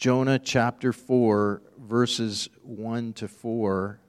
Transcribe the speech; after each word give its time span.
Jonah 0.00 0.38
chapter 0.38 0.94
4, 0.94 1.60
verses 1.78 2.48
1 2.62 3.12
to 3.12 3.28
4 3.28 4.00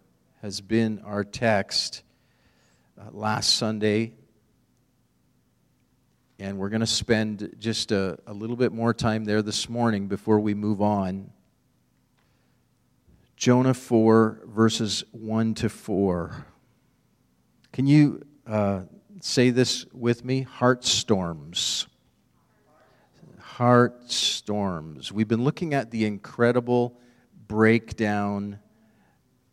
has 0.42 0.62
been 0.62 1.00
our 1.00 1.26
text 1.26 2.04
uh, 2.98 3.10
last 3.12 3.56
Sunday. 3.56 4.14
And 6.40 6.58
we're 6.58 6.70
going 6.70 6.80
to 6.80 6.88
spend 6.88 7.58
just 7.60 7.92
a, 7.92 8.18
a 8.26 8.32
little 8.32 8.56
bit 8.56 8.72
more 8.72 8.94
time 8.94 9.26
there 9.26 9.42
this 9.42 9.68
morning 9.68 10.08
before 10.08 10.40
we 10.40 10.54
move 10.54 10.82
on. 10.82 11.30
Jonah 13.36 13.74
4, 13.74 14.44
verses 14.46 15.04
1 15.12 15.56
to 15.56 15.68
4. 15.68 16.46
Can 17.74 17.86
you 17.86 18.26
uh, 18.48 18.84
say 19.20 19.50
this 19.50 19.86
with 19.92 20.24
me? 20.24 20.44
Heart 20.44 20.86
storms 20.86 21.88
heart 23.62 24.12
storms. 24.12 25.12
We've 25.12 25.28
been 25.28 25.44
looking 25.44 25.76
at 25.76 25.92
the 25.92 26.06
incredible 26.06 26.98
breakdown 27.48 28.58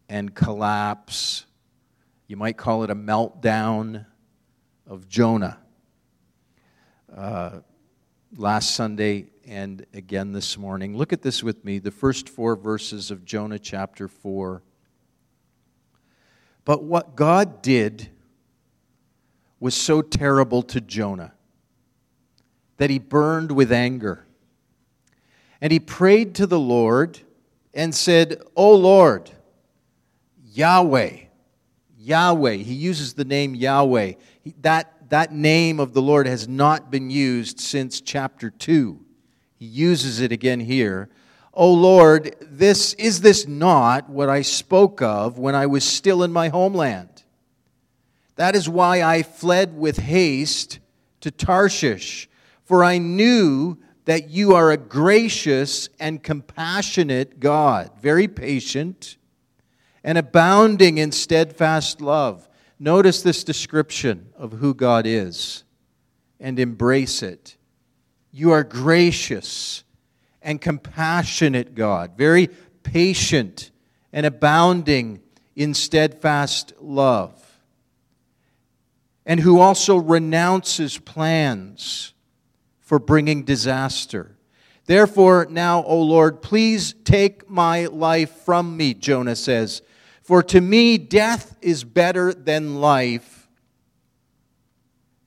and 0.08 0.34
collapse. 0.34 1.44
You 2.26 2.38
might 2.38 2.56
call 2.56 2.84
it 2.84 2.90
a 2.90 2.94
meltdown 2.94 4.06
of 4.86 5.10
Jonah. 5.10 5.58
Uh, 7.14 7.58
last 8.34 8.74
Sunday 8.74 9.26
and 9.46 9.84
again 9.92 10.32
this 10.32 10.56
morning. 10.56 10.96
Look 10.96 11.12
at 11.12 11.20
this 11.20 11.42
with 11.42 11.62
me 11.62 11.78
the 11.78 11.90
first 11.90 12.30
four 12.30 12.56
verses 12.56 13.10
of 13.10 13.26
Jonah 13.26 13.58
chapter 13.58 14.08
4. 14.08 14.62
But 16.64 16.82
what 16.82 17.14
God 17.14 17.60
did 17.60 18.08
was 19.60 19.74
so 19.74 20.00
terrible 20.00 20.62
to 20.62 20.80
Jonah 20.80 21.34
that 22.78 22.90
he 22.90 22.98
burned 22.98 23.52
with 23.52 23.70
anger. 23.70 24.24
And 25.60 25.72
he 25.72 25.80
prayed 25.80 26.34
to 26.36 26.46
the 26.46 26.58
Lord 26.58 27.20
and 27.74 27.94
said, 27.94 28.40
O 28.56 28.74
Lord, 28.74 29.30
Yahweh, 30.52 31.16
Yahweh. 31.98 32.54
He 32.54 32.74
uses 32.74 33.14
the 33.14 33.24
name 33.24 33.54
Yahweh. 33.54 34.12
He, 34.42 34.54
that, 34.62 35.10
that 35.10 35.32
name 35.32 35.78
of 35.80 35.92
the 35.92 36.02
Lord 36.02 36.26
has 36.26 36.48
not 36.48 36.90
been 36.90 37.10
used 37.10 37.60
since 37.60 38.00
chapter 38.00 38.50
2. 38.50 38.98
He 39.56 39.66
uses 39.66 40.20
it 40.20 40.32
again 40.32 40.60
here. 40.60 41.08
O 41.52 41.72
Lord, 41.72 42.36
this, 42.40 42.94
is 42.94 43.20
this 43.20 43.48
not 43.48 44.08
what 44.08 44.28
I 44.28 44.42
spoke 44.42 45.02
of 45.02 45.38
when 45.38 45.56
I 45.56 45.66
was 45.66 45.82
still 45.82 46.22
in 46.22 46.32
my 46.32 46.48
homeland? 46.48 47.24
That 48.36 48.54
is 48.54 48.68
why 48.68 49.02
I 49.02 49.24
fled 49.24 49.76
with 49.76 49.98
haste 49.98 50.78
to 51.22 51.32
Tarshish 51.32 52.28
for 52.68 52.84
I 52.84 52.98
knew 52.98 53.78
that 54.04 54.28
you 54.28 54.54
are 54.54 54.70
a 54.70 54.76
gracious 54.76 55.88
and 55.98 56.22
compassionate 56.22 57.40
God, 57.40 57.90
very 57.98 58.28
patient 58.28 59.16
and 60.04 60.18
abounding 60.18 60.98
in 60.98 61.10
steadfast 61.10 62.02
love. 62.02 62.46
Notice 62.78 63.22
this 63.22 63.42
description 63.42 64.34
of 64.36 64.52
who 64.52 64.74
God 64.74 65.06
is 65.06 65.64
and 66.38 66.58
embrace 66.58 67.22
it. 67.22 67.56
You 68.32 68.50
are 68.50 68.64
gracious 68.64 69.82
and 70.42 70.60
compassionate 70.60 71.74
God, 71.74 72.18
very 72.18 72.50
patient 72.82 73.70
and 74.12 74.26
abounding 74.26 75.22
in 75.56 75.72
steadfast 75.72 76.74
love, 76.82 77.60
and 79.24 79.40
who 79.40 79.58
also 79.58 79.96
renounces 79.96 80.98
plans 80.98 82.12
for 82.88 82.98
bringing 82.98 83.42
disaster. 83.42 84.34
Therefore, 84.86 85.46
now, 85.50 85.84
O 85.84 86.00
Lord, 86.00 86.40
please 86.40 86.94
take 87.04 87.50
my 87.50 87.84
life 87.84 88.30
from 88.46 88.78
me, 88.78 88.94
Jonah 88.94 89.36
says. 89.36 89.82
For 90.22 90.42
to 90.44 90.58
me, 90.62 90.96
death 90.96 91.58
is 91.60 91.84
better 91.84 92.32
than 92.32 92.80
life. 92.80 93.46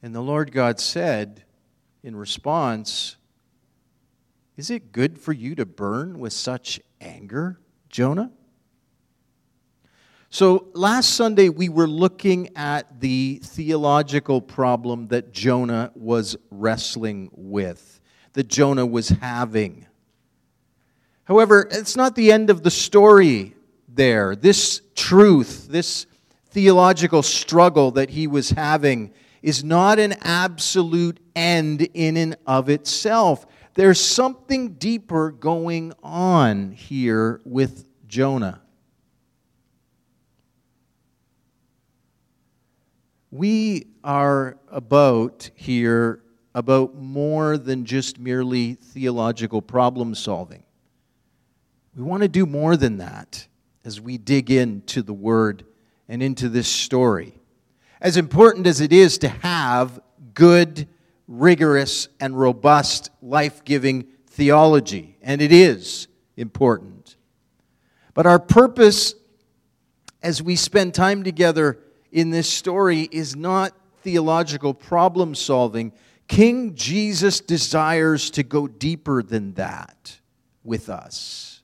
And 0.02 0.16
the 0.16 0.22
Lord 0.22 0.52
God 0.52 0.80
said 0.80 1.44
in 2.02 2.16
response, 2.16 3.18
Is 4.57 4.72
it 4.72 4.91
good 4.91 5.19
for 5.19 5.31
you 5.31 5.53
to 5.53 5.66
burn 5.68 6.18
with 6.18 6.34
such 6.34 6.80
anger, 7.00 7.59
Jonah? 7.90 8.31
So, 10.34 10.69
last 10.74 11.16
Sunday 11.16 11.50
we 11.50 11.68
were 11.68 11.90
looking 11.90 12.56
at 12.56 13.02
the 13.02 13.42
theological 13.44 14.40
problem 14.40 15.09
that 15.09 15.34
Jonah 15.34 15.92
was 15.94 16.38
wrestling 16.50 17.30
with, 17.34 18.00
that 18.31 18.47
Jonah 18.47 18.86
was 18.86 19.09
having. 19.09 19.88
However, 21.25 21.68
it's 21.69 21.97
not 21.97 22.16
the 22.16 22.31
end 22.31 22.50
of 22.50 22.64
the 22.64 22.72
story 22.72 23.56
there. 23.90 24.38
This 24.38 24.81
truth, 24.96 25.68
this 25.69 26.06
theological 26.52 27.24
struggle 27.24 27.92
that 27.92 28.09
he 28.12 28.25
was 28.25 28.52
having, 28.52 29.12
is 29.42 29.66
not 29.66 30.00
an 30.00 30.13
absolute 30.22 31.19
end 31.36 31.81
in 31.94 32.16
and 32.16 32.38
of 32.48 32.69
itself. 32.69 33.46
There's 33.74 34.00
something 34.00 34.75
deeper 34.75 35.31
going 35.31 35.92
on 36.02 36.72
here 36.72 37.42
with 37.44 37.84
Jonah. 38.08 38.61
We 43.31 43.88
are 44.03 44.58
about 44.69 45.50
here 45.56 46.22
about 46.53 46.96
more 46.96 47.58
than 47.58 47.86
just 47.86 48.19
merely 48.19 48.74
theological 48.74 49.62
problem 49.62 50.16
solving. 50.16 50.64
We 51.96 52.03
want 52.03 52.24
to 52.24 52.28
do 52.28 52.46
more 52.46 52.75
than 52.75 52.97
that 52.97 53.47
as 53.86 54.02
we 54.02 54.18
dig 54.18 54.52
into 54.52 55.02
the 55.02 55.14
Word 55.14 55.64
and 56.09 56.22
into 56.22 56.50
this 56.50 56.68
story. 56.68 57.40
As 58.02 58.18
important 58.18 58.68
as 58.68 58.81
it 58.81 58.92
is 58.92 59.18
to 59.19 59.30
have 59.30 60.02
good, 60.34 60.90
rigorous, 61.25 62.09
and 62.19 62.38
robust, 62.38 63.12
life 63.22 63.63
giving 63.63 64.08
theology, 64.28 65.16
and 65.22 65.42
it 65.42 65.53
is 65.53 66.09
important. 66.36 67.16
But 68.13 68.25
our 68.25 68.40
purpose 68.40 69.16
as 70.22 70.44
we 70.44 70.58
spend 70.58 70.94
time 70.94 71.24
together 71.24 71.80
in 72.12 72.30
this 72.30 72.50
story 72.50 73.08
is 73.12 73.36
not 73.36 73.74
theological 74.02 74.74
problem 74.74 75.36
solving. 75.36 75.94
King 76.28 76.76
Jesus 76.76 77.40
desires 77.40 78.30
to 78.32 78.44
go 78.44 78.68
deeper 78.68 79.22
than 79.22 79.54
that 79.54 80.20
with 80.64 80.90
us 80.90 81.62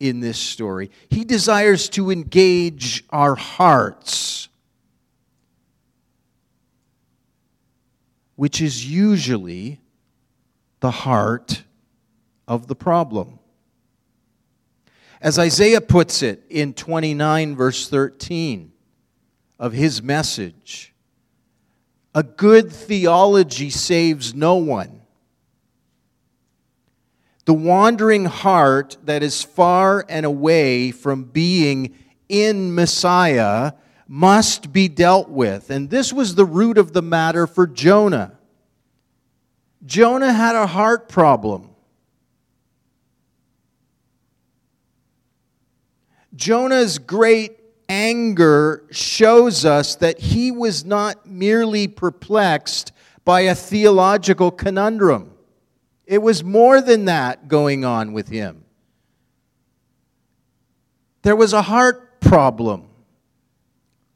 in 0.00 0.20
this 0.20 0.38
story. 0.38 0.90
He 1.10 1.24
desires 1.24 1.88
to 1.90 2.10
engage 2.10 3.04
our 3.10 3.34
hearts, 3.34 4.48
which 8.36 8.60
is 8.60 8.88
usually 8.88 9.80
the 10.80 10.90
heart 10.92 11.64
of 12.46 12.68
the 12.68 12.76
problem. 12.76 13.40
As 15.20 15.36
Isaiah 15.38 15.80
puts 15.80 16.22
it 16.22 16.44
in 16.48 16.74
29, 16.74 17.56
verse 17.56 17.88
13, 17.88 18.72
of 19.58 19.72
his 19.72 20.02
message. 20.02 20.94
A 22.14 22.22
good 22.22 22.72
theology 22.72 23.70
saves 23.70 24.34
no 24.34 24.56
one. 24.56 25.02
The 27.44 27.54
wandering 27.54 28.26
heart 28.26 28.96
that 29.04 29.22
is 29.22 29.42
far 29.42 30.04
and 30.08 30.26
away 30.26 30.90
from 30.90 31.24
being 31.24 31.94
in 32.28 32.74
Messiah 32.74 33.72
must 34.06 34.72
be 34.72 34.88
dealt 34.88 35.28
with. 35.28 35.70
And 35.70 35.88
this 35.90 36.12
was 36.12 36.34
the 36.34 36.44
root 36.44 36.78
of 36.78 36.92
the 36.92 37.02
matter 37.02 37.46
for 37.46 37.66
Jonah. 37.66 38.38
Jonah 39.84 40.32
had 40.32 40.56
a 40.56 40.66
heart 40.66 41.08
problem. 41.08 41.70
Jonah's 46.34 46.98
great 46.98 47.57
anger 47.88 48.84
shows 48.90 49.64
us 49.64 49.96
that 49.96 50.18
he 50.18 50.50
was 50.50 50.84
not 50.84 51.26
merely 51.26 51.88
perplexed 51.88 52.92
by 53.24 53.40
a 53.42 53.54
theological 53.54 54.50
conundrum. 54.50 55.32
It 56.06 56.18
was 56.18 56.42
more 56.42 56.80
than 56.80 57.06
that 57.06 57.48
going 57.48 57.84
on 57.84 58.12
with 58.12 58.28
him. 58.28 58.64
There 61.22 61.36
was 61.36 61.52
a 61.52 61.62
heart 61.62 62.20
problem. 62.20 62.88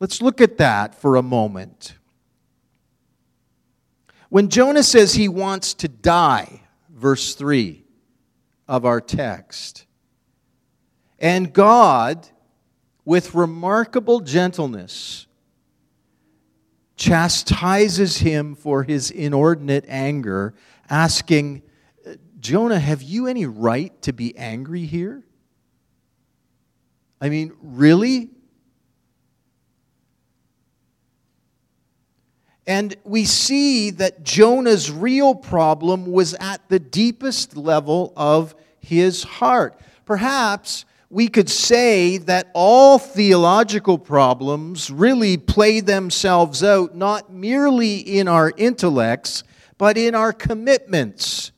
Let's 0.00 0.22
look 0.22 0.40
at 0.40 0.58
that 0.58 0.94
for 0.94 1.16
a 1.16 1.22
moment. 1.22 1.94
When 4.30 4.48
Jonah 4.48 4.82
says 4.82 5.12
he 5.12 5.28
wants 5.28 5.74
to 5.74 5.88
die, 5.88 6.62
verse 6.88 7.34
3 7.34 7.84
of 8.66 8.86
our 8.86 9.00
text, 9.00 9.84
and 11.18 11.52
God 11.52 12.26
with 13.04 13.34
remarkable 13.34 14.20
gentleness, 14.20 15.26
chastises 16.96 18.18
him 18.18 18.54
for 18.54 18.84
his 18.84 19.10
inordinate 19.10 19.84
anger, 19.88 20.54
asking, 20.88 21.62
Jonah, 22.38 22.78
have 22.78 23.02
you 23.02 23.26
any 23.26 23.46
right 23.46 24.00
to 24.02 24.12
be 24.12 24.36
angry 24.36 24.84
here? 24.84 25.22
I 27.20 27.28
mean, 27.28 27.52
really? 27.60 28.30
And 32.66 32.96
we 33.04 33.24
see 33.24 33.90
that 33.90 34.22
Jonah's 34.22 34.90
real 34.90 35.34
problem 35.34 36.06
was 36.06 36.34
at 36.34 36.68
the 36.68 36.78
deepest 36.78 37.56
level 37.56 38.12
of 38.16 38.54
his 38.80 39.24
heart. 39.24 39.80
Perhaps 40.04 40.84
we 41.12 41.28
could 41.28 41.50
say 41.50 42.16
that 42.16 42.50
all 42.54 42.98
theological 42.98 43.98
problems 43.98 44.90
really 44.90 45.36
play 45.36 45.78
themselves 45.80 46.64
out 46.64 46.96
not 46.96 47.30
merely 47.30 47.98
in 47.98 48.26
our 48.28 48.50
intellects, 48.56 49.44
but 49.76 49.98
in 49.98 50.14
our 50.14 50.32
commitments, 50.32 51.52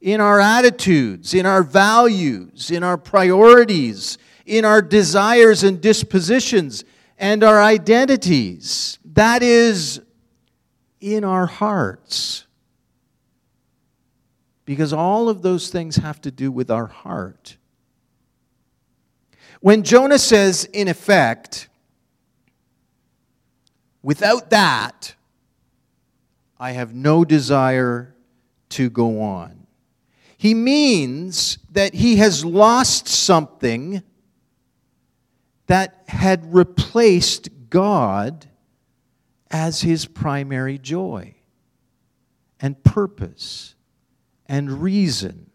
in 0.00 0.20
our 0.20 0.38
attitudes, 0.38 1.34
in 1.34 1.46
our 1.46 1.64
values, 1.64 2.70
in 2.70 2.84
our 2.84 2.96
priorities, 2.96 4.18
in 4.46 4.64
our 4.64 4.80
desires 4.80 5.64
and 5.64 5.80
dispositions, 5.80 6.84
and 7.18 7.42
our 7.42 7.60
identities. 7.60 9.00
That 9.04 9.42
is, 9.42 10.00
in 11.00 11.24
our 11.24 11.46
hearts. 11.46 12.46
Because 14.64 14.92
all 14.92 15.28
of 15.28 15.42
those 15.42 15.70
things 15.70 15.96
have 15.96 16.20
to 16.20 16.30
do 16.30 16.52
with 16.52 16.70
our 16.70 16.86
heart. 16.86 17.55
When 19.60 19.82
Jonah 19.82 20.18
says, 20.18 20.64
in 20.64 20.88
effect, 20.88 21.68
without 24.02 24.50
that, 24.50 25.14
I 26.58 26.72
have 26.72 26.94
no 26.94 27.24
desire 27.24 28.14
to 28.70 28.90
go 28.90 29.20
on, 29.20 29.66
he 30.38 30.54
means 30.54 31.58
that 31.72 31.94
he 31.94 32.16
has 32.16 32.44
lost 32.44 33.08
something 33.08 34.02
that 35.66 36.04
had 36.08 36.54
replaced 36.54 37.48
God 37.70 38.46
as 39.50 39.80
his 39.80 40.06
primary 40.06 40.78
joy 40.78 41.34
and 42.60 42.82
purpose 42.84 43.74
and 44.46 44.82
reason 44.82 45.50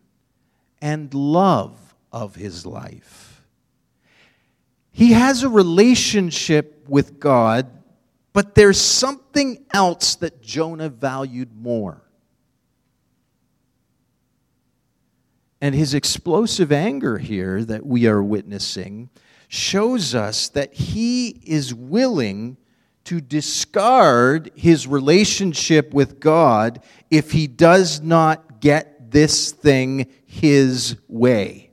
and 0.81 1.13
love 1.13 1.95
of 2.11 2.35
his 2.35 2.65
life. 2.65 3.40
He 4.91 5.13
has 5.13 5.43
a 5.43 5.49
relationship 5.49 6.85
with 6.87 7.19
God, 7.19 7.71
but 8.33 8.55
there's 8.55 8.79
something 8.79 9.65
else 9.73 10.15
that 10.15 10.41
Jonah 10.41 10.89
valued 10.89 11.55
more. 11.55 12.01
And 15.61 15.75
his 15.75 15.93
explosive 15.93 16.71
anger 16.71 17.19
here 17.19 17.63
that 17.65 17.85
we 17.85 18.07
are 18.07 18.21
witnessing 18.21 19.09
shows 19.47 20.15
us 20.15 20.49
that 20.49 20.73
he 20.73 21.39
is 21.43 21.73
willing 21.73 22.57
to 23.03 23.21
discard 23.21 24.51
his 24.55 24.87
relationship 24.87 25.93
with 25.93 26.19
God 26.19 26.81
if 27.09 27.31
he 27.31 27.47
does 27.47 28.01
not 28.01 28.59
get 28.59 29.11
this 29.11 29.51
thing 29.51 30.07
his 30.25 30.95
way. 31.07 31.70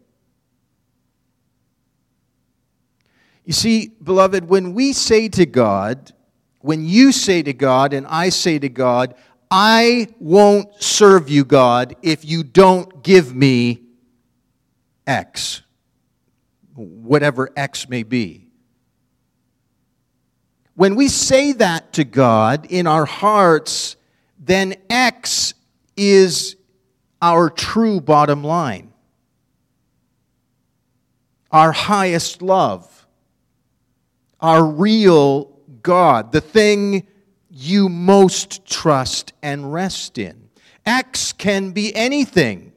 You 3.48 3.54
see, 3.54 3.92
beloved, 4.02 4.46
when 4.46 4.74
we 4.74 4.92
say 4.92 5.26
to 5.30 5.46
God, 5.46 6.12
when 6.60 6.84
you 6.84 7.12
say 7.12 7.42
to 7.42 7.54
God 7.54 7.94
and 7.94 8.06
I 8.06 8.28
say 8.28 8.58
to 8.58 8.68
God, 8.68 9.14
I 9.50 10.08
won't 10.20 10.68
serve 10.82 11.30
you, 11.30 11.46
God, 11.46 11.96
if 12.02 12.26
you 12.26 12.42
don't 12.42 13.02
give 13.02 13.34
me 13.34 13.80
X, 15.06 15.62
whatever 16.74 17.48
X 17.56 17.88
may 17.88 18.02
be. 18.02 18.48
When 20.74 20.94
we 20.94 21.08
say 21.08 21.52
that 21.52 21.94
to 21.94 22.04
God 22.04 22.66
in 22.68 22.86
our 22.86 23.06
hearts, 23.06 23.96
then 24.38 24.74
X 24.90 25.54
is 25.96 26.56
our 27.22 27.48
true 27.48 28.02
bottom 28.02 28.44
line, 28.44 28.92
our 31.50 31.72
highest 31.72 32.42
love 32.42 32.97
our 34.40 34.64
real 34.64 35.56
God, 35.82 36.32
the 36.32 36.40
thing 36.40 37.06
you 37.50 37.88
most 37.88 38.66
trust 38.66 39.32
and 39.42 39.72
rest 39.72 40.18
in. 40.18 40.48
X 40.86 41.32
can 41.32 41.72
be 41.72 41.94
anything 41.94 42.72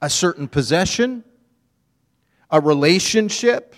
a 0.00 0.10
certain 0.10 0.46
possession, 0.46 1.24
a 2.50 2.60
relationship, 2.60 3.74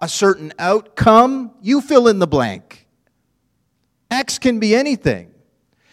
a 0.00 0.08
certain 0.08 0.52
outcome. 0.58 1.52
You 1.62 1.80
fill 1.80 2.08
in 2.08 2.18
the 2.18 2.26
blank. 2.26 2.88
X 4.10 4.38
can 4.38 4.58
be 4.58 4.74
anything. 4.74 5.32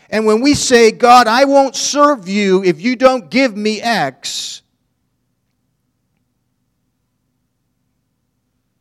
And 0.10 0.26
when 0.26 0.42
we 0.42 0.56
say, 0.56 0.92
God, 0.92 1.28
I 1.28 1.46
won't 1.46 1.76
serve 1.76 2.28
you 2.28 2.64
if 2.64 2.82
you 2.82 2.96
don't 2.96 3.30
give 3.30 3.56
me 3.56 3.82
X, 3.82 4.62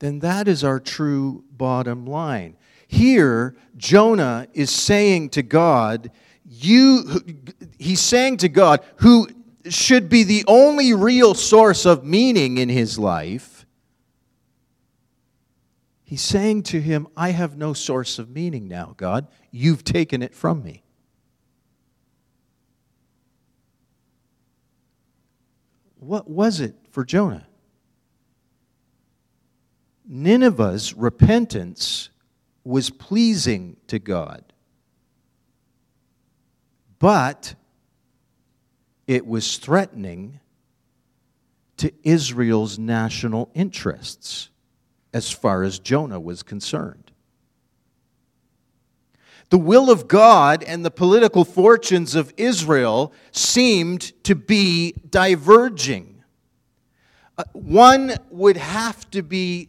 then 0.00 0.18
that 0.20 0.48
is 0.48 0.64
our 0.64 0.80
true 0.80 1.44
bottom 1.52 2.06
line. 2.06 2.56
Here, 2.88 3.54
Jonah 3.76 4.48
is 4.52 4.70
saying 4.70 5.30
to 5.30 5.42
God, 5.42 6.10
you, 6.44 7.22
he's 7.78 8.00
saying 8.00 8.38
to 8.38 8.48
God, 8.48 8.80
who 8.96 9.28
should 9.68 10.08
be 10.08 10.24
the 10.24 10.42
only 10.48 10.92
real 10.94 11.34
source 11.34 11.86
of 11.86 12.02
meaning 12.02 12.58
in 12.58 12.68
his 12.68 12.98
life, 12.98 13.66
he's 16.02 16.22
saying 16.22 16.64
to 16.64 16.80
him, 16.80 17.06
I 17.16 17.30
have 17.30 17.56
no 17.56 17.74
source 17.74 18.18
of 18.18 18.30
meaning 18.30 18.66
now, 18.66 18.94
God. 18.96 19.28
You've 19.52 19.84
taken 19.84 20.22
it 20.22 20.34
from 20.34 20.64
me. 20.64 20.82
What 25.98 26.28
was 26.28 26.60
it 26.60 26.74
for 26.90 27.04
Jonah? 27.04 27.46
Nineveh's 30.12 30.92
repentance 30.92 32.10
was 32.64 32.90
pleasing 32.90 33.76
to 33.86 34.00
God, 34.00 34.42
but 36.98 37.54
it 39.06 39.24
was 39.24 39.58
threatening 39.58 40.40
to 41.76 41.92
Israel's 42.02 42.76
national 42.76 43.52
interests 43.54 44.50
as 45.14 45.30
far 45.30 45.62
as 45.62 45.78
Jonah 45.78 46.18
was 46.18 46.42
concerned. 46.42 47.12
The 49.50 49.58
will 49.58 49.90
of 49.90 50.08
God 50.08 50.64
and 50.64 50.84
the 50.84 50.90
political 50.90 51.44
fortunes 51.44 52.16
of 52.16 52.34
Israel 52.36 53.12
seemed 53.30 54.12
to 54.24 54.34
be 54.34 54.92
diverging. 55.08 56.24
Uh, 57.38 57.44
one 57.52 58.16
would 58.30 58.56
have 58.56 59.08
to 59.12 59.22
be 59.22 59.68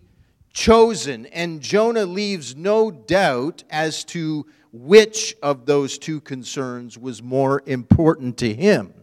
chosen, 0.54 1.26
and 1.28 1.62
Jonah 1.62 2.06
leaves 2.06 2.56
no 2.56 2.92
doubt 2.92 3.64
as 3.70 4.04
to 4.06 4.46
which 4.72 5.36
of 5.44 5.66
those 5.66 5.98
two 5.98 6.22
concerns 6.22 6.98
was 6.98 7.22
more 7.22 7.62
important 7.66 8.38
to 8.38 8.54
him 8.54 8.94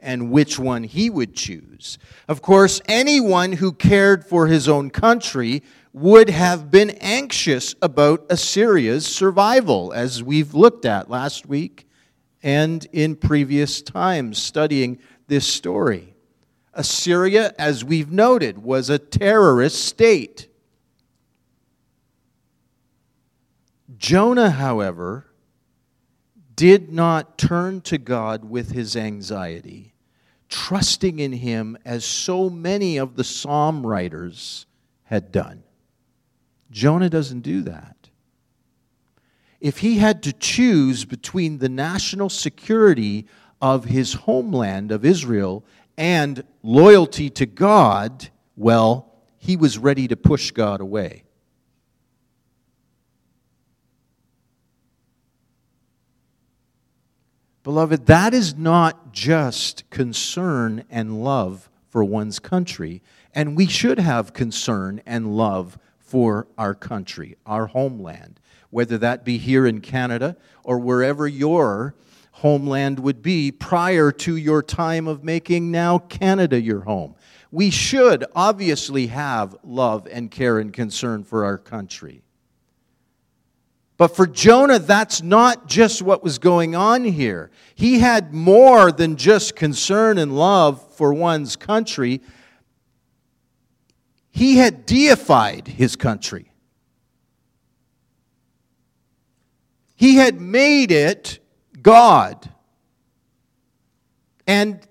and 0.00 0.30
which 0.30 0.58
one 0.58 0.84
he 0.84 1.10
would 1.10 1.34
choose. 1.34 1.98
Of 2.28 2.42
course, 2.42 2.80
anyone 2.86 3.52
who 3.52 3.72
cared 3.72 4.24
for 4.24 4.46
his 4.46 4.68
own 4.68 4.90
country 4.90 5.62
would 5.92 6.28
have 6.30 6.70
been 6.70 6.90
anxious 7.00 7.74
about 7.80 8.26
Assyria's 8.28 9.06
survival, 9.06 9.92
as 9.92 10.22
we've 10.22 10.54
looked 10.54 10.84
at 10.84 11.10
last 11.10 11.46
week 11.46 11.88
and 12.42 12.86
in 12.92 13.16
previous 13.16 13.82
times 13.82 14.38
studying 14.38 14.98
this 15.26 15.46
story. 15.46 16.14
Assyria, 16.74 17.54
as 17.58 17.82
we've 17.82 18.12
noted, 18.12 18.58
was 18.58 18.90
a 18.90 18.98
terrorist 18.98 19.84
state. 19.86 20.48
Jonah, 23.96 24.50
however, 24.50 25.26
did 26.54 26.90
not 26.90 27.38
turn 27.38 27.80
to 27.82 27.98
God 27.98 28.44
with 28.44 28.72
his 28.72 28.96
anxiety, 28.96 29.94
trusting 30.48 31.18
in 31.18 31.32
him 31.32 31.76
as 31.84 32.04
so 32.04 32.48
many 32.50 32.96
of 32.96 33.16
the 33.16 33.24
psalm 33.24 33.86
writers 33.86 34.66
had 35.04 35.30
done. 35.30 35.62
Jonah 36.70 37.10
doesn't 37.10 37.40
do 37.40 37.62
that. 37.62 38.10
If 39.60 39.78
he 39.78 39.98
had 39.98 40.22
to 40.24 40.32
choose 40.32 41.04
between 41.04 41.58
the 41.58 41.68
national 41.68 42.28
security 42.28 43.26
of 43.60 43.84
his 43.84 44.14
homeland 44.14 44.90
of 44.90 45.04
Israel 45.04 45.64
and 45.96 46.42
loyalty 46.62 47.30
to 47.30 47.46
God, 47.46 48.28
well, 48.56 49.12
he 49.38 49.56
was 49.56 49.78
ready 49.78 50.08
to 50.08 50.16
push 50.16 50.50
God 50.50 50.80
away. 50.80 51.25
Beloved, 57.66 58.06
that 58.06 58.32
is 58.32 58.54
not 58.54 59.12
just 59.12 59.90
concern 59.90 60.84
and 60.88 61.24
love 61.24 61.68
for 61.88 62.04
one's 62.04 62.38
country, 62.38 63.02
and 63.34 63.56
we 63.56 63.66
should 63.66 63.98
have 63.98 64.32
concern 64.32 65.02
and 65.04 65.36
love 65.36 65.76
for 65.98 66.46
our 66.56 66.76
country, 66.76 67.36
our 67.44 67.66
homeland, 67.66 68.38
whether 68.70 68.96
that 68.98 69.24
be 69.24 69.36
here 69.36 69.66
in 69.66 69.80
Canada 69.80 70.36
or 70.62 70.78
wherever 70.78 71.26
your 71.26 71.96
homeland 72.30 73.00
would 73.00 73.20
be 73.20 73.50
prior 73.50 74.12
to 74.12 74.36
your 74.36 74.62
time 74.62 75.08
of 75.08 75.24
making 75.24 75.72
now 75.72 75.98
Canada 75.98 76.60
your 76.60 76.82
home. 76.82 77.16
We 77.50 77.70
should 77.70 78.24
obviously 78.36 79.08
have 79.08 79.56
love 79.64 80.06
and 80.08 80.30
care 80.30 80.60
and 80.60 80.72
concern 80.72 81.24
for 81.24 81.44
our 81.44 81.58
country. 81.58 82.22
But 83.96 84.14
for 84.14 84.26
Jonah, 84.26 84.78
that's 84.78 85.22
not 85.22 85.66
just 85.66 86.02
what 86.02 86.22
was 86.22 86.38
going 86.38 86.74
on 86.74 87.04
here. 87.04 87.50
He 87.74 87.98
had 87.98 88.34
more 88.34 88.92
than 88.92 89.16
just 89.16 89.56
concern 89.56 90.18
and 90.18 90.36
love 90.36 90.94
for 90.94 91.14
one's 91.14 91.56
country, 91.56 92.20
he 94.30 94.56
had 94.56 94.84
deified 94.84 95.66
his 95.66 95.96
country. 95.96 96.52
He 99.94 100.16
had 100.16 100.38
made 100.42 100.92
it 100.92 101.38
God. 101.80 102.52
And 104.46 104.86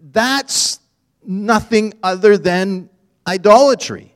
that's 0.00 0.78
nothing 1.24 1.94
other 2.04 2.38
than 2.38 2.88
idolatry. 3.26 4.11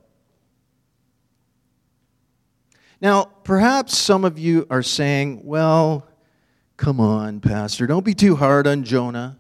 Now, 3.00 3.24
perhaps 3.24 3.96
some 3.96 4.24
of 4.24 4.38
you 4.38 4.66
are 4.70 4.82
saying, 4.82 5.42
well, 5.44 6.06
come 6.76 6.98
on, 6.98 7.40
Pastor, 7.40 7.86
don't 7.86 8.04
be 8.04 8.14
too 8.14 8.36
hard 8.36 8.66
on 8.66 8.84
Jonah. 8.84 9.38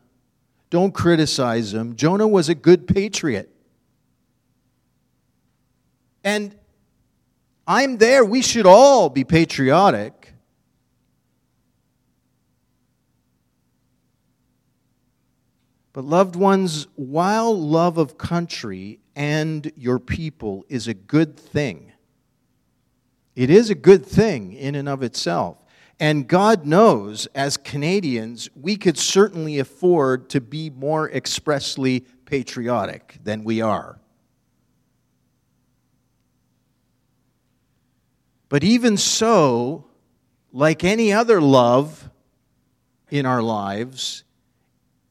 Don't 0.68 0.92
criticize 0.92 1.72
him. 1.72 1.96
Jonah 1.96 2.28
was 2.28 2.48
a 2.48 2.54
good 2.54 2.86
patriot. 2.86 3.50
And 6.22 6.54
I'm 7.66 7.98
there. 7.98 8.24
We 8.24 8.42
should 8.42 8.66
all 8.66 9.08
be 9.08 9.24
patriotic. 9.24 10.34
But, 15.92 16.04
loved 16.04 16.36
ones, 16.36 16.88
while 16.96 17.58
love 17.58 17.96
of 17.96 18.18
country 18.18 19.00
and 19.14 19.72
your 19.76 19.98
people 19.98 20.66
is 20.68 20.88
a 20.88 20.94
good 20.94 21.38
thing, 21.38 21.92
it 23.36 23.50
is 23.50 23.70
a 23.70 23.74
good 23.74 24.04
thing 24.04 24.54
in 24.54 24.74
and 24.74 24.88
of 24.88 25.02
itself. 25.02 25.62
And 26.00 26.26
God 26.26 26.66
knows, 26.66 27.26
as 27.34 27.56
Canadians, 27.56 28.50
we 28.54 28.76
could 28.76 28.98
certainly 28.98 29.58
afford 29.58 30.28
to 30.30 30.40
be 30.40 30.68
more 30.70 31.10
expressly 31.10 32.00
patriotic 32.24 33.18
than 33.22 33.44
we 33.44 33.60
are. 33.60 33.98
But 38.48 38.62
even 38.64 38.96
so, 38.96 39.86
like 40.52 40.84
any 40.84 41.12
other 41.12 41.40
love 41.40 42.08
in 43.10 43.26
our 43.26 43.42
lives, 43.42 44.24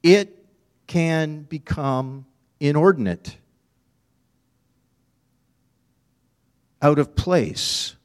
it 0.03 0.46
can 0.88 1.41
become 1.41 2.25
inordinate, 2.60 3.38
out 6.82 7.00
of 7.00 7.15
place. 7.15 7.96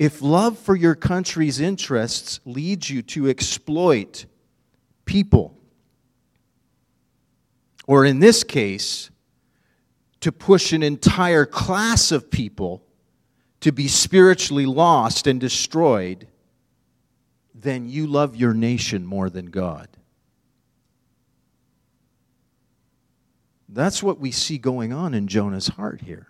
If 0.00 0.22
love 0.22 0.58
for 0.58 0.74
your 0.74 0.94
country's 0.94 1.60
interests 1.60 2.40
leads 2.46 2.88
you 2.88 3.02
to 3.02 3.28
exploit 3.28 4.24
people, 5.04 5.58
or 7.86 8.06
in 8.06 8.18
this 8.18 8.42
case, 8.42 9.10
to 10.20 10.32
push 10.32 10.72
an 10.72 10.82
entire 10.82 11.44
class 11.44 12.12
of 12.12 12.30
people 12.30 12.82
to 13.60 13.72
be 13.72 13.88
spiritually 13.88 14.64
lost 14.64 15.26
and 15.26 15.38
destroyed, 15.38 16.26
then 17.54 17.86
you 17.86 18.06
love 18.06 18.34
your 18.34 18.54
nation 18.54 19.04
more 19.04 19.28
than 19.28 19.50
God. 19.50 19.86
That's 23.68 24.02
what 24.02 24.18
we 24.18 24.30
see 24.30 24.56
going 24.56 24.94
on 24.94 25.12
in 25.12 25.28
Jonah's 25.28 25.68
heart 25.68 26.00
here. 26.00 26.29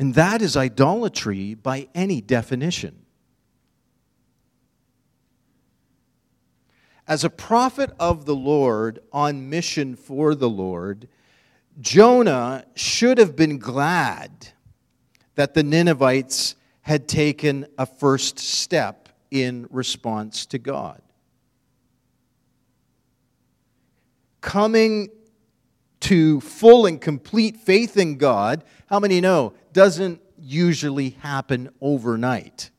And 0.00 0.14
that 0.14 0.40
is 0.40 0.56
idolatry 0.56 1.52
by 1.52 1.88
any 1.94 2.22
definition. 2.22 3.04
As 7.06 7.22
a 7.22 7.28
prophet 7.28 7.90
of 8.00 8.24
the 8.24 8.34
Lord 8.34 9.00
on 9.12 9.50
mission 9.50 9.94
for 9.94 10.34
the 10.34 10.48
Lord, 10.48 11.06
Jonah 11.80 12.64
should 12.74 13.18
have 13.18 13.36
been 13.36 13.58
glad 13.58 14.48
that 15.34 15.52
the 15.52 15.62
Ninevites 15.62 16.54
had 16.80 17.06
taken 17.06 17.66
a 17.76 17.84
first 17.84 18.38
step 18.38 19.10
in 19.30 19.66
response 19.68 20.46
to 20.46 20.58
God. 20.58 21.02
Coming 24.40 25.10
to 26.00 26.40
full 26.40 26.86
and 26.86 26.98
complete 26.98 27.58
faith 27.58 27.98
in 27.98 28.16
God, 28.16 28.64
how 28.86 28.98
many 28.98 29.20
know, 29.20 29.52
doesn't 29.72 30.20
usually 30.38 31.10
happen 31.10 31.70
overnight. 31.80 32.70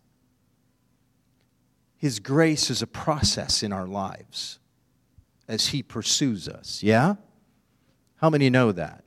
His 1.98 2.20
grace 2.20 2.70
is 2.70 2.82
a 2.82 2.88
process 2.88 3.62
in 3.62 3.72
our 3.72 3.86
lives 3.86 4.60
as 5.48 5.68
He 5.68 5.84
pursues 5.84 6.48
us. 6.48 6.82
Yeah? 6.82 7.16
How 8.16 8.30
many 8.30 8.50
know 8.50 8.72
that? 8.72 9.04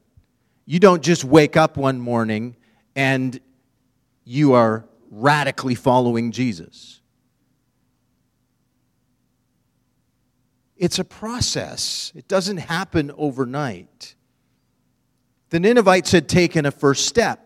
You 0.67 0.79
don't 0.79 1.03
just 1.03 1.25
wake 1.25 1.57
up 1.57 1.77
one 1.77 2.01
morning 2.01 2.57
and 2.95 3.39
you 4.25 4.55
are 4.55 4.85
radically 5.11 5.75
following 5.75 6.33
Jesus. 6.33 7.01
It's 10.77 10.99
a 10.99 11.05
process, 11.05 12.13
it 12.15 12.27
doesn't 12.29 12.57
happen 12.59 13.13
overnight. 13.17 14.17
The 15.51 15.61
Ninevites 15.61 16.11
had 16.11 16.29
taken 16.29 16.67
a 16.67 16.73
first 16.73 17.07
step. 17.07 17.44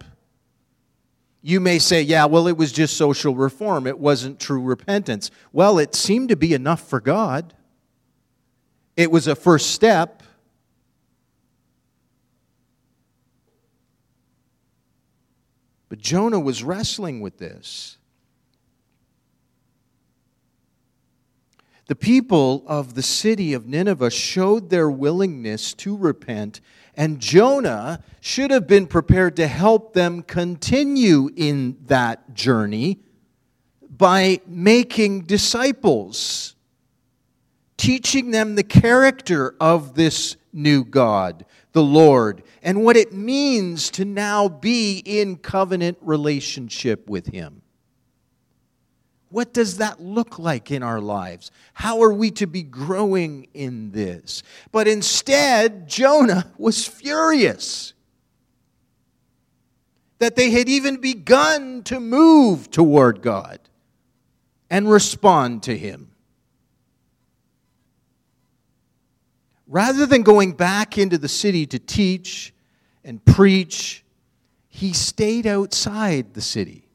You 1.41 1.61
may 1.61 1.79
say, 1.79 2.03
yeah, 2.03 2.25
well, 2.25 2.49
it 2.49 2.57
was 2.57 2.73
just 2.73 2.97
social 2.97 3.35
reform. 3.35 3.87
It 3.87 3.99
wasn't 3.99 4.41
true 4.41 4.61
repentance. 4.61 5.31
Well, 5.53 5.79
it 5.79 5.95
seemed 5.95 6.31
to 6.31 6.37
be 6.37 6.53
enough 6.53 6.89
for 6.89 7.01
God. 7.01 7.55
It 8.97 9.11
was 9.11 9.29
a 9.29 9.37
first 9.37 9.71
step. 9.71 10.23
But 15.89 16.01
Jonah 16.01 16.41
was 16.41 16.63
wrestling 16.63 17.21
with 17.21 17.39
this. 17.39 17.97
The 21.87 21.95
people 21.97 22.65
of 22.67 22.95
the 22.95 23.03
city 23.03 23.55
of 23.55 23.67
Nineveh 23.67 24.11
showed 24.11 24.69
their 24.69 24.91
willingness 24.91 25.73
to 25.75 25.97
repent, 25.97 26.61
and 26.99 27.21
Jonah 27.21 28.03
should 28.21 28.51
have 28.51 28.67
been 28.67 28.89
prepared 28.89 29.37
to 29.37 29.47
help 29.47 29.93
them 29.93 30.21
continue 30.21 31.31
in 31.37 31.77
that 31.87 32.35
journey 32.35 32.99
by 33.89 34.41
making 34.49 35.21
disciples, 35.21 36.57
teaching 37.77 38.33
them 38.33 38.57
the 38.57 38.65
character 38.65 39.55
of 39.61 39.95
this 39.95 40.37
new 40.53 40.85
God, 40.85 41.47
the 41.71 41.85
Lord, 41.85 42.43
and 42.65 42.83
what 42.83 42.97
it 42.97 43.13
means 43.13 43.91
to 43.91 44.05
now 44.05 44.49
be 44.49 44.99
in 44.99 45.37
covenant 45.37 45.99
relationship 46.01 47.09
with 47.09 47.29
Him. 47.29 47.63
What 49.31 49.53
does 49.53 49.77
that 49.77 50.01
look 50.01 50.39
like 50.39 50.71
in 50.71 50.83
our 50.83 51.01
lives? 51.01 51.51
How 51.75 52.03
are 52.03 52.13
we 52.13 52.31
to 52.33 52.47
be 52.47 52.63
growing 52.63 53.49
in 53.53 53.91
this? 53.91 54.43
But 54.73 54.89
instead, 54.89 55.87
Jonah 55.87 56.51
was 56.57 56.87
furious 56.87 57.93
that 60.19 60.35
they 60.35 60.51
had 60.51 60.69
even 60.69 61.01
begun 61.01 61.83
to 61.85 62.01
move 62.01 62.71
toward 62.71 63.21
God 63.21 63.61
and 64.71 64.91
respond 64.91 65.63
to 65.65 65.77
Him. 65.77 66.11
Rather 69.67 70.07
than 70.07 70.23
going 70.23 70.53
back 70.53 70.97
into 70.97 71.19
the 71.19 71.29
city 71.29 71.67
to 71.67 71.79
teach 71.79 72.55
and 73.05 73.23
preach, 73.27 74.03
he 74.69 74.95
stayed 74.95 75.47
outside 75.47 76.33
the 76.33 76.41
city 76.41 76.88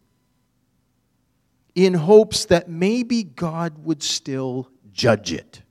in 1.76 1.94
hopes 1.96 2.46
that 2.46 2.70
maybe 2.70 3.24
God 3.24 3.84
would 3.84 4.04
still 4.04 4.70
judge 4.92 5.34
it. 5.34 5.62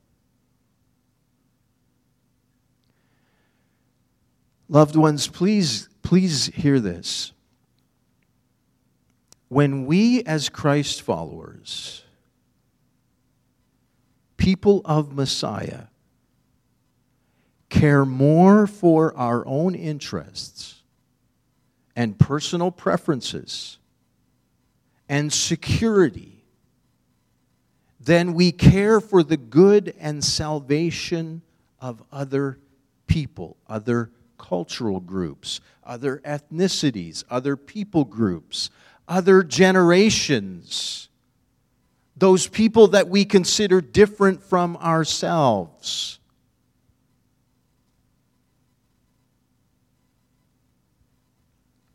Loved 4.69 4.97
ones, 4.97 5.29
please, 5.29 5.89
please 6.03 6.47
hear 6.47 6.81
this. 6.81 7.33
When 9.49 9.85
we, 9.85 10.23
as 10.25 10.49
Christ 10.49 11.03
followers, 11.03 12.05
people 14.39 14.81
of 14.85 15.13
Messiah, 15.13 15.85
care 17.69 18.05
more 18.05 18.67
for 18.67 19.17
our 19.17 19.47
own 19.47 19.75
interests 19.75 20.83
and 21.95 22.19
personal 22.19 22.71
preferences 22.71 23.79
and 25.13 25.31
security 25.31 26.33
then 28.05 28.35
we 28.35 28.51
care 28.51 29.01
for 29.01 29.23
the 29.23 29.37
good 29.37 29.95
and 30.01 30.25
salvation 30.25 31.43
of 31.81 32.03
other 32.11 32.59
people, 33.07 33.57
other 33.69 34.11
cultural 34.39 34.99
groups, 34.99 35.61
other 35.85 36.21
ethnicities, 36.25 37.23
other 37.31 37.57
people 37.57 38.05
groups, 38.05 38.71
other 39.07 39.45
generations, 39.45 41.09
those 42.17 42.49
people 42.49 42.89
that 42.89 43.09
we 43.09 43.25
consider 43.25 43.81
different 43.81 44.43
from 44.43 44.77
ourselves. 44.79 46.19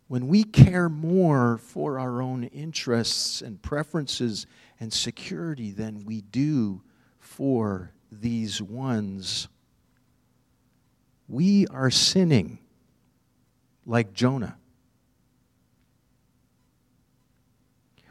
When 0.07 0.27
we 0.27 0.43
care 0.43 0.87
more 0.87 1.57
for 1.57 1.99
our 1.99 2.21
own 2.21 2.45
interests 2.45 3.41
and 3.41 3.61
preferences 3.61 4.47
and 4.79 4.91
security 4.93 5.71
than 5.71 6.05
we 6.05 6.21
do 6.21 6.81
for 7.19 7.91
these 8.09 8.61
ones, 8.61 9.49
we 11.27 11.67
are 11.67 11.91
sinning 11.91 12.59
like 13.85 14.13
Jonah. 14.13 14.57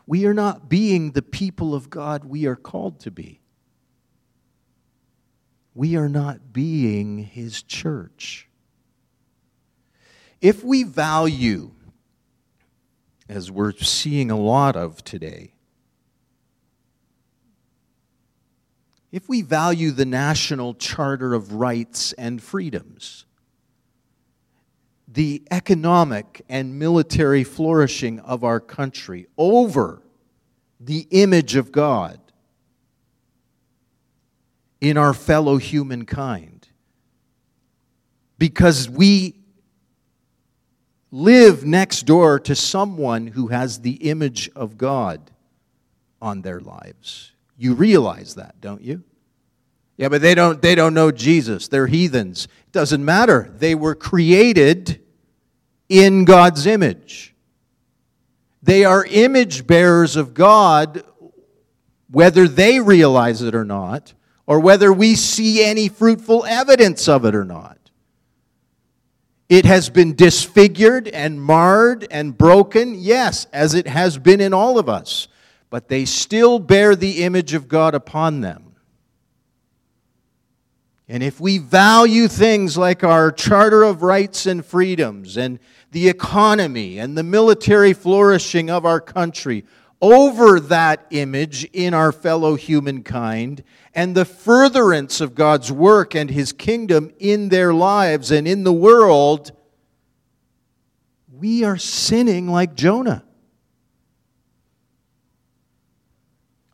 We 0.07 0.27
are 0.27 0.35
not 0.35 0.69
being 0.69 1.13
the 1.13 1.23
people 1.23 1.75
of 1.75 1.89
God 1.89 2.25
we 2.25 2.47
are 2.47 2.57
called 2.57 3.01
to 3.01 3.11
be. 3.11 3.41
We 5.75 5.97
are 5.97 6.09
not 6.09 6.53
being 6.53 7.19
His 7.19 7.63
church. 7.63 8.49
If 10.41 10.63
we 10.63 10.85
value, 10.85 11.73
as 13.29 13.51
we're 13.51 13.73
seeing 13.73 14.31
a 14.31 14.39
lot 14.39 14.77
of 14.77 15.03
today, 15.05 15.53
if 19.13 19.29
we 19.29 19.43
value 19.43 19.91
the 19.91 20.05
national 20.05 20.75
charter 20.75 21.33
of 21.35 21.55
rights 21.55 22.13
and 22.15 22.43
freedoms, 22.43 23.25
the 25.09 25.43
economic 25.51 26.43
and 26.49 26.79
military 26.79 27.45
flourishing 27.45 28.21
of 28.21 28.45
our 28.45 28.61
country 28.61 29.27
over 29.39 30.03
the 30.79 31.07
image 31.11 31.57
of 31.57 31.73
God 31.73 32.21
in 34.81 34.99
our 34.99 35.15
fellow 35.15 35.57
humankind. 35.57 36.69
Because 38.39 38.91
we 38.91 39.37
live 41.17 41.65
next 41.65 42.03
door 42.03 42.39
to 42.39 42.55
someone 42.55 43.27
who 43.29 43.47
has 43.47 43.81
the 43.81 43.95
image 44.11 44.51
of 44.55 44.77
God 44.77 45.31
on 46.21 46.43
their 46.43 46.61
lives. 46.61 47.33
You 47.57 47.75
realize 47.75 48.35
that, 48.35 48.61
don't 48.61 48.83
you? 48.83 49.03
Yeah, 49.97 50.11
but 50.11 50.21
they 50.21 50.35
don't 50.35 50.61
they 50.61 50.75
don't 50.75 50.93
know 50.93 51.11
Jesus. 51.11 51.69
They're 51.69 51.87
heathens. 51.87 52.49
It 52.67 52.73
doesn't 52.73 53.03
matter. 53.03 53.51
They 53.57 53.75
were 53.75 53.95
created 53.95 55.01
in 55.89 56.27
God's 56.27 56.67
image. 56.67 57.35
They 58.63 58.85
are 58.85 59.07
image 59.07 59.67
bearers 59.67 60.17
of 60.17 60.35
God, 60.35 61.03
whether 62.11 62.47
they 62.47 62.79
realize 62.79 63.41
it 63.41 63.55
or 63.55 63.65
not, 63.65 64.13
or 64.47 64.61
whether 64.61 64.93
we 64.93 65.15
see 65.15 65.65
any 65.65 65.89
fruitful 65.89 66.45
evidence 66.45 67.09
of 67.09 67.25
it 67.25 67.35
or 67.35 67.45
not. 67.45 67.86
It 69.49 69.65
has 69.65 69.91
been 69.91 70.15
disfigured 70.15 71.07
and 71.09 71.41
marred 71.41 72.07
and 72.11 72.37
broken, 72.37 72.97
yes, 72.97 73.47
as 73.53 73.75
it 73.75 73.87
has 73.87 74.19
been 74.19 74.41
in 74.41 74.53
all 74.53 74.79
of 74.79 74.89
us, 74.89 75.29
but 75.71 75.89
they 75.89 76.05
still 76.05 76.59
bear 76.59 76.97
the 76.97 77.23
image 77.23 77.55
of 77.55 77.69
God 77.69 77.95
upon 77.95 78.41
them. 78.41 78.75
And 81.09 81.23
if 81.23 81.41
we 81.41 81.59
value 81.59 82.27
things 82.27 82.77
like 82.77 83.05
our 83.05 83.31
Charter 83.31 83.85
of 83.85 84.03
Rights 84.03 84.47
and 84.47 84.67
Freedoms 84.67 85.37
and 85.37 85.61
the 85.93 86.09
economy 86.09 86.99
and 86.99 87.17
the 87.17 87.23
military 87.23 87.93
flourishing 87.93 88.69
of 88.69 88.85
our 88.85 89.01
country 89.01 89.65
over 90.01 90.61
that 90.61 91.07
image 91.11 91.65
in 91.73 91.95
our 91.95 92.13
fellow 92.13 92.55
humankind 92.55 93.65
and 93.95 94.15
the 94.15 94.25
furtherance 94.25 95.21
of 95.21 95.35
God's 95.35 95.73
work 95.73 96.15
and 96.15 96.31
His 96.31 96.53
kingdom 96.53 97.11
in 97.19 97.49
their 97.49 97.73
lives 97.73 98.31
and 98.31 98.47
in 98.47 98.65
the 98.65 98.73
world, 98.73 99.53
we 101.33 101.65
are 101.65 101.79
sinning 101.79 102.49
like 102.49 102.75
Jonah. 102.75 103.25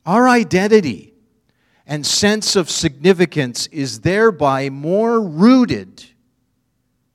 Our 0.04 0.28
identity 0.28 1.14
and 1.86 2.04
sense 2.04 2.56
of 2.56 2.70
significance 2.70 3.68
is 3.68 4.00
thereby 4.00 4.68
more 4.70 5.20
rooted. 5.20 6.04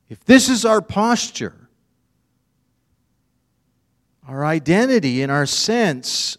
If 0.08 0.24
this 0.24 0.48
is 0.48 0.64
our 0.64 0.82
posture, 0.82 1.57
our 4.28 4.44
identity 4.46 5.22
and 5.22 5.32
our 5.32 5.46
sense 5.46 6.38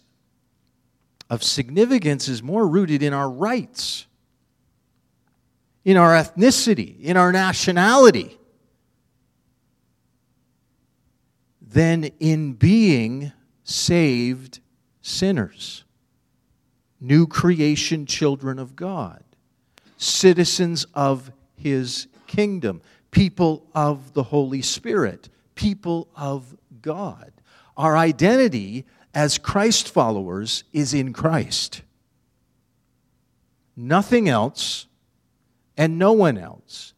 of 1.29 1.43
significance 1.43 2.27
is 2.27 2.43
more 2.43 2.67
rooted 2.67 3.01
in 3.01 3.13
our 3.13 3.29
rights, 3.29 4.05
in 5.83 5.97
our 5.97 6.11
ethnicity, 6.11 7.01
in 7.01 7.17
our 7.17 7.31
nationality, 7.31 8.37
than 11.61 12.05
in 12.19 12.53
being 12.53 13.31
saved 13.63 14.59
sinners, 15.01 15.83
new 16.99 17.25
creation 17.25 18.05
children 18.05 18.59
of 18.59 18.75
God, 18.75 19.23
citizens 19.97 20.85
of 20.93 21.31
His 21.55 22.07
kingdom, 22.27 22.81
people 23.09 23.65
of 23.73 24.13
the 24.13 24.23
Holy 24.23 24.61
Spirit, 24.61 25.29
people 25.55 26.07
of 26.15 26.55
God. 26.81 27.31
Our 27.79 27.95
identity 27.95 28.85
as 29.13 29.37
Christ 29.37 29.89
followers 29.89 30.65
is 30.73 30.93
in 30.93 31.13
Christ. 31.13 31.81
Nothing 33.75 34.27
else 34.27 34.85
and 35.77 35.97
no 35.97 36.11
one 36.11 36.37
else. 36.37 36.93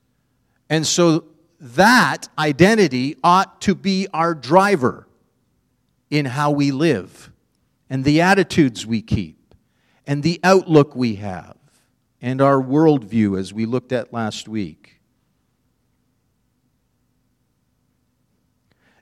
And 0.71 0.87
so 0.87 1.25
that 1.59 2.29
identity 2.35 3.15
ought 3.23 3.61
to 3.61 3.75
be 3.75 4.07
our 4.11 4.33
driver 4.33 5.07
in 6.09 6.25
how 6.25 6.49
we 6.49 6.71
live 6.71 7.31
and 7.87 8.03
the 8.03 8.21
attitudes 8.21 8.83
we 8.83 9.03
keep 9.03 9.53
and 10.07 10.23
the 10.23 10.39
outlook 10.43 10.95
we 10.95 11.15
have 11.15 11.57
and 12.23 12.41
our 12.41 12.59
worldview 12.59 13.39
as 13.39 13.53
we 13.53 13.67
looked 13.67 13.91
at 13.91 14.11
last 14.11 14.47
week. 14.47 15.00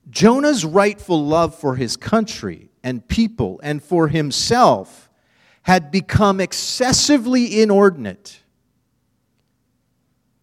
Jonah's 0.10 0.66
rightful 0.66 1.24
love 1.24 1.54
for 1.54 1.76
his 1.76 1.96
country 1.96 2.70
and 2.84 3.08
people 3.08 3.60
and 3.62 3.84
for 3.84 4.08
himself 4.08 5.10
had 5.64 5.92
become 5.92 6.40
excessively 6.40 7.62
inordinate, 7.62 8.42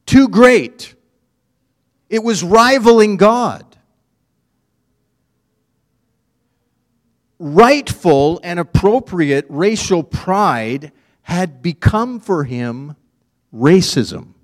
too 0.04 0.28
great. 0.28 0.94
It 2.08 2.22
was 2.22 2.44
rivaling 2.44 3.16
God. 3.16 3.64
Rightful 7.38 8.40
and 8.44 8.60
appropriate 8.60 9.46
racial 9.48 10.04
pride 10.04 10.92
had 11.22 11.60
become 11.60 12.20
for 12.20 12.44
him 12.44 12.94
racism 13.52 14.35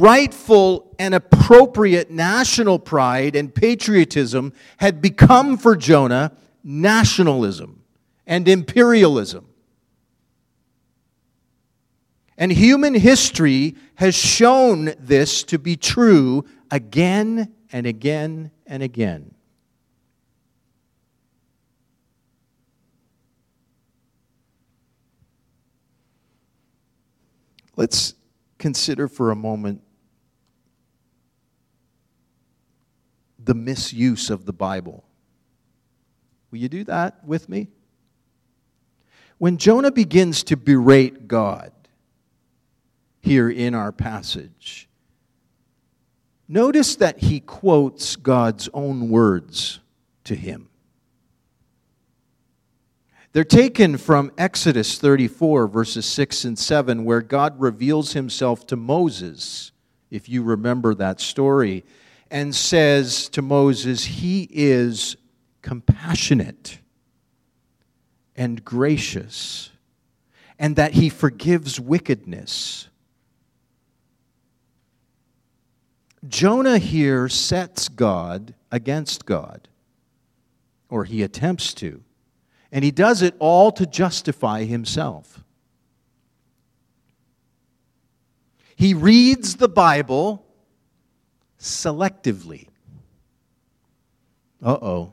rightful 0.00 0.94
and 0.98 1.14
appropriate 1.14 2.10
national 2.10 2.78
pride 2.78 3.36
and 3.36 3.54
patriotism 3.54 4.52
had 4.78 5.00
become 5.00 5.56
for 5.56 5.76
Jonah 5.76 6.32
nationalism 6.62 7.82
and 8.26 8.48
imperialism. 8.48 9.46
And 12.36 12.50
human 12.50 12.94
history 12.94 13.76
has 13.96 14.14
shown 14.14 14.92
this 14.98 15.44
to 15.44 15.58
be 15.58 15.76
true 15.76 16.44
again 16.70 17.54
and 17.70 17.86
again 17.86 18.50
and 18.66 18.82
again. 18.82 19.34
Let's 27.76 28.14
consider 28.58 29.08
for 29.08 29.30
a 29.30 29.36
moment 29.36 29.83
the 33.44 33.54
misuse 33.54 34.30
of 34.30 34.46
the 34.46 34.52
Bible. 34.52 35.04
Will 36.50 36.58
you 36.58 36.68
do 36.68 36.84
that 36.84 37.24
with 37.24 37.48
me? 37.48 37.68
When 39.38 39.58
Jonah 39.58 39.90
begins 39.90 40.42
to 40.44 40.56
berate 40.56 41.26
God 41.26 41.72
here 43.20 43.50
in 43.50 43.74
our 43.74 43.92
passage, 43.92 44.88
notice 46.48 46.96
that 46.96 47.18
he 47.18 47.40
quotes 47.40 48.16
God's 48.16 48.68
own 48.72 49.08
words 49.08 49.80
to 50.24 50.34
him. 50.34 50.68
They're 53.32 53.42
taken 53.42 53.96
from 53.96 54.30
Exodus 54.38 54.96
34, 54.98 55.66
verses 55.66 56.06
6 56.06 56.44
and 56.44 56.56
7, 56.56 57.04
where 57.04 57.20
God 57.20 57.60
reveals 57.60 58.12
himself 58.12 58.64
to 58.68 58.76
Moses, 58.76 59.72
if 60.08 60.28
you 60.28 60.44
remember 60.44 60.94
that 60.94 61.20
story, 61.20 61.84
and 62.34 62.52
says 62.52 63.28
to 63.28 63.40
Moses, 63.40 64.04
He 64.04 64.48
is 64.50 65.16
compassionate 65.62 66.80
and 68.34 68.64
gracious, 68.64 69.70
and 70.58 70.74
that 70.74 70.94
He 70.94 71.08
forgives 71.08 71.78
wickedness. 71.78 72.88
Jonah 76.26 76.78
here 76.78 77.28
sets 77.28 77.88
God 77.88 78.54
against 78.72 79.26
God, 79.26 79.68
or 80.88 81.04
he 81.04 81.22
attempts 81.22 81.72
to. 81.74 82.02
And 82.72 82.82
he 82.82 82.90
does 82.90 83.22
it 83.22 83.36
all 83.38 83.70
to 83.72 83.86
justify 83.86 84.64
himself. 84.64 85.44
He 88.74 88.92
reads 88.92 89.56
the 89.56 89.68
Bible 89.68 90.44
selectively. 91.64 92.68
Uh 94.62 94.76
oh. 94.80 95.12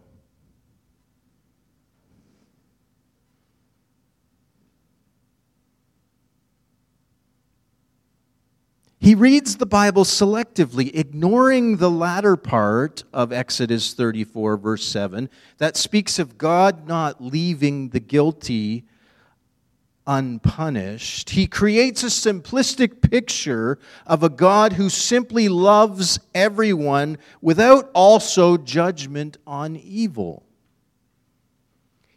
He 9.00 9.16
reads 9.16 9.56
the 9.56 9.66
Bible 9.66 10.04
selectively, 10.04 10.92
ignoring 10.94 11.78
the 11.78 11.90
latter 11.90 12.36
part 12.36 13.04
of 13.12 13.32
Exodus 13.32 13.94
34, 13.94 14.58
verse 14.58 14.86
7, 14.86 15.28
that 15.58 15.76
speaks 15.76 16.20
of 16.20 16.38
God 16.38 16.88
not 16.88 17.24
leaving 17.24 17.90
the 17.90 18.00
guilty 18.00 18.86
unpunished. 20.18 21.32
He 21.32 21.48
creates 21.48 22.04
a 22.04 22.08
simplistic 22.08 23.02
picture 23.10 23.80
of 24.06 24.24
a 24.24 24.30
God 24.30 24.74
who 24.74 24.90
simply 24.90 25.50
loves 25.50 26.20
everyone 26.36 27.18
without 27.42 27.90
also 27.94 28.58
judgment 28.58 29.38
on 29.46 29.76
evil 29.76 30.44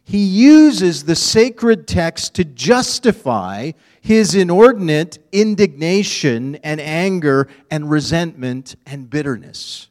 he 0.07 0.23
uses 0.23 1.03
the 1.03 1.15
sacred 1.15 1.87
text 1.87 2.35
to 2.35 2.45
justify 2.45 3.71
his 4.01 4.35
inordinate 4.35 5.17
indignation 5.31 6.55
and 6.57 6.79
anger 6.79 7.47
and 7.71 7.89
resentment 7.89 8.75
and 8.85 9.09
bitterness. 9.09 9.89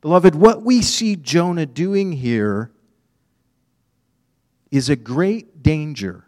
Beloved, 0.00 0.34
what 0.34 0.62
we 0.62 0.82
see 0.82 1.14
Jonah 1.14 1.64
doing 1.64 2.10
here 2.10 2.72
is 4.72 4.88
a 4.88 4.96
great 4.96 5.62
danger 5.62 6.24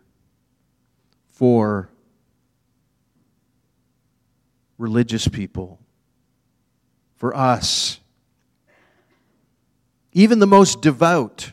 for 1.33 1.88
religious 4.76 5.26
people, 5.26 5.80
for 7.16 7.35
us, 7.35 7.98
even 10.12 10.38
the 10.38 10.46
most 10.46 10.83
devout 10.83 11.52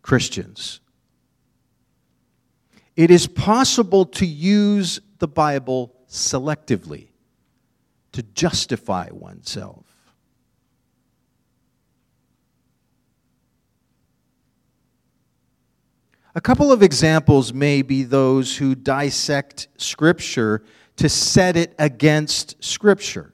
Christians. 0.00 0.80
It 2.96 3.10
is 3.10 3.26
possible 3.26 4.06
to 4.06 4.26
use 4.26 5.00
the 5.18 5.28
Bible 5.28 5.94
selectively 6.08 7.08
to 8.12 8.22
justify 8.22 9.10
oneself. 9.12 9.87
A 16.34 16.40
couple 16.40 16.70
of 16.70 16.82
examples 16.82 17.52
may 17.52 17.82
be 17.82 18.02
those 18.02 18.56
who 18.56 18.74
dissect 18.74 19.68
Scripture 19.76 20.62
to 20.96 21.08
set 21.08 21.56
it 21.56 21.74
against 21.78 22.62
Scripture 22.62 23.32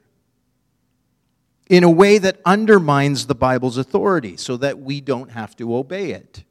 in 1.68 1.82
a 1.82 1.90
way 1.90 2.18
that 2.18 2.40
undermines 2.44 3.26
the 3.26 3.34
Bible's 3.34 3.78
authority 3.78 4.36
so 4.36 4.56
that 4.58 4.78
we 4.78 5.00
don't 5.00 5.30
have 5.30 5.56
to 5.56 5.74
obey 5.74 6.12
it. 6.12 6.44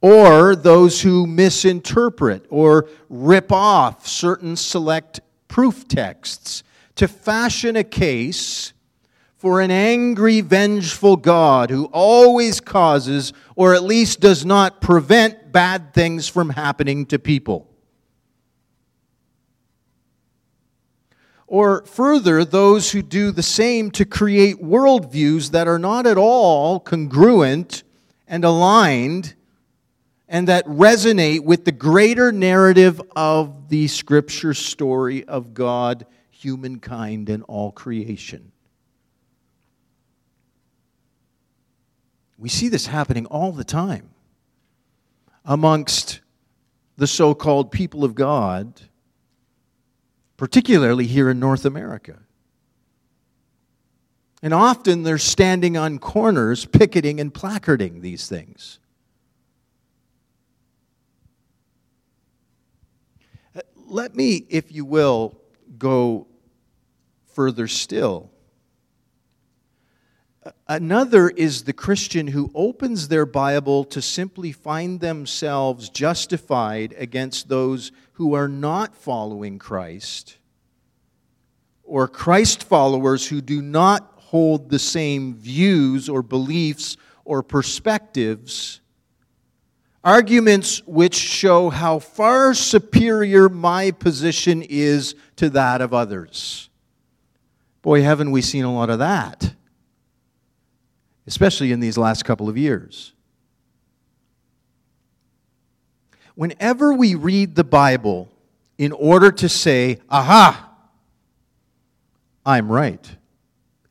or 0.00 0.56
those 0.56 1.02
who 1.02 1.26
misinterpret 1.26 2.46
or 2.48 2.88
rip 3.08 3.52
off 3.52 4.06
certain 4.06 4.56
select 4.56 5.20
proof 5.48 5.86
texts 5.88 6.62
to 6.94 7.06
fashion 7.06 7.76
a 7.76 7.84
case 7.84 8.72
for 9.40 9.62
an 9.62 9.70
angry, 9.70 10.42
vengeful 10.42 11.16
God 11.16 11.70
who 11.70 11.86
always 11.86 12.60
causes, 12.60 13.32
or 13.56 13.74
at 13.74 13.82
least 13.82 14.20
does 14.20 14.44
not 14.44 14.82
prevent, 14.82 15.50
bad 15.50 15.94
things 15.94 16.28
from 16.28 16.50
happening 16.50 17.06
to 17.06 17.18
people. 17.18 17.66
Or 21.46 21.86
further, 21.86 22.44
those 22.44 22.92
who 22.92 23.00
do 23.00 23.30
the 23.30 23.42
same 23.42 23.90
to 23.92 24.04
create 24.04 24.62
worldviews 24.62 25.52
that 25.52 25.66
are 25.66 25.78
not 25.78 26.06
at 26.06 26.18
all 26.18 26.78
congruent 26.78 27.82
and 28.28 28.44
aligned 28.44 29.34
and 30.28 30.48
that 30.48 30.66
resonate 30.66 31.44
with 31.44 31.64
the 31.64 31.72
greater 31.72 32.30
narrative 32.30 33.00
of 33.16 33.70
the 33.70 33.88
scripture 33.88 34.52
story 34.52 35.24
of 35.24 35.54
God, 35.54 36.04
humankind, 36.28 37.30
and 37.30 37.42
all 37.44 37.72
creation. 37.72 38.49
We 42.40 42.48
see 42.48 42.68
this 42.68 42.86
happening 42.86 43.26
all 43.26 43.52
the 43.52 43.64
time 43.64 44.08
amongst 45.44 46.20
the 46.96 47.06
so 47.06 47.34
called 47.34 47.70
people 47.70 48.02
of 48.02 48.14
God, 48.14 48.80
particularly 50.38 51.06
here 51.06 51.28
in 51.28 51.38
North 51.38 51.66
America. 51.66 52.18
And 54.42 54.54
often 54.54 55.02
they're 55.02 55.18
standing 55.18 55.76
on 55.76 55.98
corners, 55.98 56.64
picketing 56.64 57.20
and 57.20 57.32
placarding 57.32 58.00
these 58.00 58.26
things. 58.26 58.78
Uh, 63.54 63.60
let 63.86 64.16
me, 64.16 64.46
if 64.48 64.72
you 64.72 64.86
will, 64.86 65.38
go 65.76 66.26
further 67.34 67.68
still. 67.68 68.30
Another 70.68 71.28
is 71.28 71.64
the 71.64 71.72
Christian 71.72 72.28
who 72.28 72.50
opens 72.54 73.08
their 73.08 73.26
Bible 73.26 73.84
to 73.84 74.00
simply 74.00 74.52
find 74.52 75.00
themselves 75.00 75.88
justified 75.88 76.94
against 76.96 77.48
those 77.48 77.92
who 78.12 78.34
are 78.34 78.48
not 78.48 78.94
following 78.94 79.58
Christ, 79.58 80.38
or 81.82 82.06
Christ 82.06 82.64
followers 82.64 83.28
who 83.28 83.40
do 83.40 83.62
not 83.62 84.14
hold 84.16 84.70
the 84.70 84.78
same 84.78 85.34
views 85.34 86.08
or 86.08 86.22
beliefs 86.22 86.96
or 87.24 87.42
perspectives 87.42 88.80
Arguments 90.02 90.82
which 90.86 91.14
show 91.14 91.68
how 91.68 91.98
far 91.98 92.54
superior 92.54 93.50
my 93.50 93.90
position 93.90 94.62
is 94.62 95.14
to 95.36 95.50
that 95.50 95.82
of 95.82 95.92
others. 95.92 96.70
Boy, 97.82 98.02
haven't 98.02 98.30
we 98.30 98.40
seen 98.40 98.64
a 98.64 98.74
lot 98.74 98.88
of 98.88 98.98
that, 99.00 99.54
especially 101.30 101.72
in 101.72 101.80
these 101.80 101.96
last 101.96 102.24
couple 102.24 102.48
of 102.48 102.58
years. 102.58 103.14
Whenever 106.34 106.92
we 106.92 107.14
read 107.14 107.54
the 107.54 107.64
Bible 107.64 108.28
in 108.76 108.92
order 108.92 109.30
to 109.30 109.48
say, 109.48 109.98
aha, 110.10 110.70
I'm 112.44 112.70
right 112.70 113.16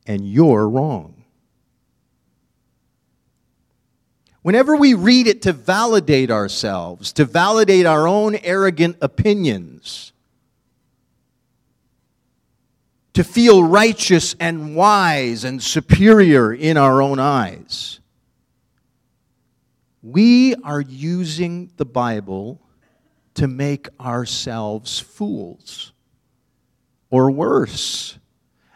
and 0.06 0.30
you're 0.30 0.68
wrong 0.68 1.20
Whenever 4.42 4.76
we 4.76 4.94
read 4.94 5.28
it 5.28 5.42
to 5.44 5.54
validate 5.54 6.32
ourselves, 6.32 7.12
to 7.14 7.26
validate 7.26 7.86
our 7.86 8.08
own 8.08 8.36
arrogant 8.38 8.98
opinions, 9.02 10.09
to 13.20 13.24
feel 13.26 13.62
righteous 13.62 14.34
and 14.40 14.78
wise 14.78 15.44
and 15.44 15.62
superior 15.62 16.54
in 16.54 16.78
our 16.78 17.02
own 17.02 17.20
eyes, 17.20 18.00
we 20.02 20.56
are 20.64 20.80
using 20.80 21.70
the 21.76 21.84
Bible 21.84 22.62
to 23.34 23.46
make 23.46 23.90
ourselves 24.00 25.02
fools, 25.02 25.92
or 27.10 27.30
worse, 27.30 28.18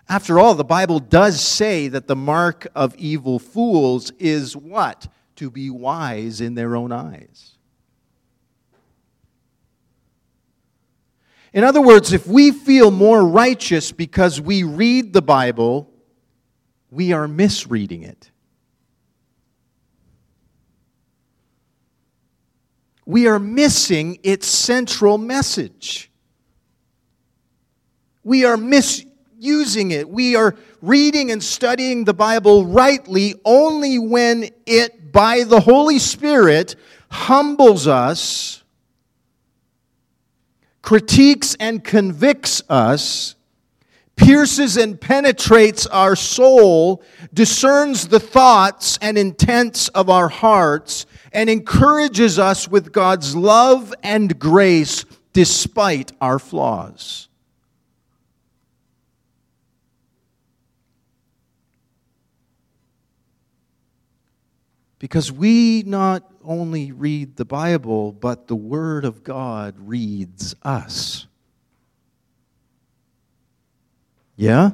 After 0.09 0.37
all, 0.37 0.55
the 0.55 0.65
Bible 0.65 0.99
does 0.99 1.39
say 1.39 1.87
that 1.87 2.07
the 2.07 2.15
mark 2.17 2.67
of 2.75 2.93
evil 2.97 3.39
fools 3.39 4.11
is 4.19 4.57
what? 4.57 5.07
To 5.37 5.49
be 5.51 5.69
wise 5.69 6.41
in 6.41 6.55
their 6.55 6.75
own 6.75 6.91
eyes. 6.91 7.57
In 11.53 11.63
other 11.63 11.81
words, 11.81 12.11
if 12.13 12.25
we 12.25 12.51
feel 12.51 12.89
more 12.89 13.23
righteous 13.23 13.91
because 13.91 14.41
we 14.41 14.63
read 14.63 15.13
the 15.13 15.21
Bible, 15.21 15.91
we 16.89 17.13
are 17.13 17.27
misreading 17.27 18.01
it. 18.01 18.31
We 23.05 23.27
are 23.27 23.37
missing 23.37 24.17
its 24.23 24.47
central 24.47 25.17
message. 25.19 26.09
We 28.23 28.45
are 28.45 28.57
misusing 28.57 29.91
it. 29.91 30.09
We 30.09 30.35
are 30.35 30.55
reading 30.81 31.29
and 31.29 31.43
studying 31.43 32.05
the 32.05 32.13
Bible 32.13 32.65
rightly 32.65 33.35
only 33.45 33.99
when 33.99 34.49
it, 34.65 35.11
by 35.11 35.43
the 35.43 35.59
Holy 35.59 35.99
Spirit, 35.99 36.77
humbles 37.11 37.87
us 37.87 38.62
critiques 40.83 41.55
and 41.59 41.83
convicts 41.83 42.61
us, 42.69 43.35
pierces 44.15 44.77
and 44.77 45.01
penetrates 45.01 45.87
our 45.87 46.15
soul, 46.15 47.01
discerns 47.33 48.09
the 48.09 48.19
thoughts 48.19 48.99
and 49.01 49.17
intents 49.17 49.87
of 49.89 50.09
our 50.09 50.27
hearts, 50.27 51.07
and 51.31 51.49
encourages 51.49 52.37
us 52.37 52.67
with 52.67 52.91
God's 52.91 53.35
love 53.35 53.91
and 54.03 54.37
grace 54.37 55.05
despite 55.31 56.11
our 56.21 56.37
flaws. 56.37 57.27
Because 64.99 65.31
we 65.31 65.83
not 65.85 66.32
only 66.45 66.91
read 66.91 67.35
the 67.35 67.45
Bible, 67.45 68.11
but 68.11 68.47
the 68.47 68.55
Word 68.55 69.05
of 69.05 69.23
God 69.23 69.75
reads 69.77 70.55
us. 70.63 71.27
Yeah? 74.35 74.71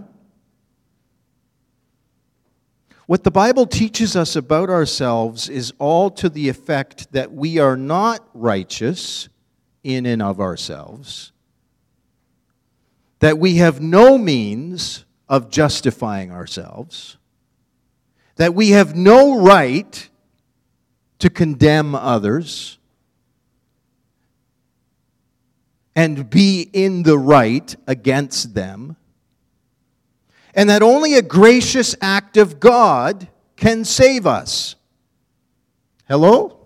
What 3.06 3.24
the 3.24 3.32
Bible 3.32 3.66
teaches 3.66 4.16
us 4.16 4.36
about 4.36 4.70
ourselves 4.70 5.50
is 5.50 5.74
all 5.80 6.12
to 6.12 6.30
the 6.30 6.48
effect 6.48 7.12
that 7.12 7.32
we 7.32 7.58
are 7.58 7.76
not 7.76 8.24
righteous 8.34 9.30
in 9.84 10.06
and 10.06 10.22
of 10.22 10.40
ourselves, 10.40 11.32
that 13.18 13.40
we 13.40 13.56
have 13.56 13.82
no 13.82 14.18
means 14.18 15.06
of 15.28 15.50
justifying 15.50 16.32
ourselves, 16.32 17.18
that 18.36 18.54
we 18.54 18.70
have 18.70 18.96
no 18.96 19.42
right 19.42 20.10
to 21.20 21.30
condemn 21.30 21.94
others 21.96 22.78
and 25.96 26.30
be 26.30 26.70
in 26.72 27.04
the 27.04 27.18
right 27.18 27.76
against 27.86 28.54
them, 28.54 28.96
and 30.54 30.70
that 30.70 30.82
only 30.82 31.16
a 31.16 31.22
gracious 31.22 31.96
act 32.02 32.38
of 32.38 32.60
God 32.60 33.28
can 33.58 33.84
save 33.84 34.26
us. 34.26 34.76
Hello? 36.08 36.58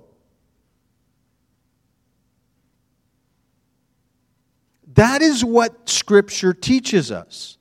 That 4.93 5.23
is 5.23 5.43
what 5.43 5.89
Scripture 5.89 6.53
teaches 6.53 7.11
us. 7.11 7.57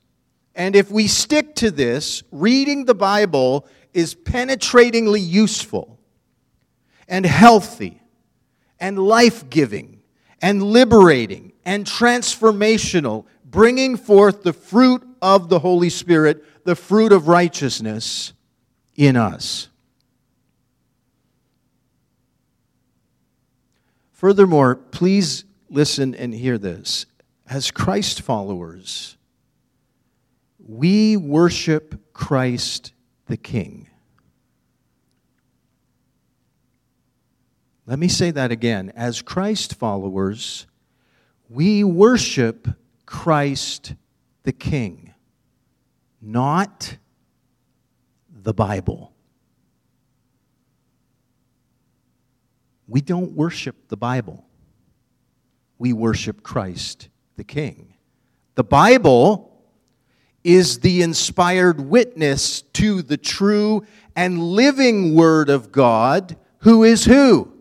And 0.53 0.75
if 0.75 0.91
we 0.91 1.07
stick 1.07 1.55
to 1.55 1.71
this, 1.71 2.21
reading 2.31 2.85
the 2.85 2.93
Bible 2.93 3.65
is 3.93 4.13
penetratingly 4.13 5.27
useful 5.27 5.99
and 7.13 7.27
healthy 7.27 8.01
and 8.79 8.97
life 8.97 9.47
giving 9.47 10.01
and 10.41 10.63
liberating 10.63 11.53
and 11.63 11.85
transformational, 11.85 13.23
bringing 13.45 13.95
forth 13.95 14.41
the 14.41 14.51
fruit 14.51 15.03
of 15.21 15.47
the 15.47 15.59
Holy 15.59 15.91
Spirit, 15.91 16.43
the 16.65 16.75
fruit 16.75 17.11
of 17.11 17.27
righteousness 17.27 18.33
in 18.95 19.15
us. 19.15 19.69
Furthermore, 24.11 24.73
please 24.75 25.45
listen 25.69 26.15
and 26.15 26.33
hear 26.33 26.57
this. 26.57 27.05
As 27.47 27.69
Christ 27.69 28.23
followers, 28.23 29.17
we 30.57 31.15
worship 31.15 32.11
Christ 32.11 32.91
the 33.27 33.37
King. 33.37 33.87
Let 37.85 37.99
me 37.99 38.07
say 38.07 38.31
that 38.31 38.51
again. 38.51 38.93
As 38.95 39.21
Christ 39.21 39.75
followers, 39.75 40.67
we 41.49 41.83
worship 41.83 42.67
Christ 43.05 43.95
the 44.43 44.53
King, 44.53 45.13
not 46.21 46.97
the 48.31 48.53
Bible. 48.53 49.13
We 52.87 53.01
don't 53.01 53.33
worship 53.33 53.89
the 53.89 53.97
Bible. 53.97 54.45
We 55.77 55.91
worship 55.91 56.41
Christ 56.41 57.09
the 57.35 57.43
King. 57.43 57.95
The 58.55 58.63
Bible 58.63 59.49
is 60.43 60.79
the 60.79 61.01
inspired 61.01 61.81
witness 61.81 62.61
to 62.61 63.01
the 63.01 63.17
true 63.17 63.85
and 64.15 64.41
living 64.41 65.15
Word 65.15 65.49
of 65.49 65.71
God, 65.71 66.37
who 66.59 66.83
is 66.83 67.05
who? 67.05 67.52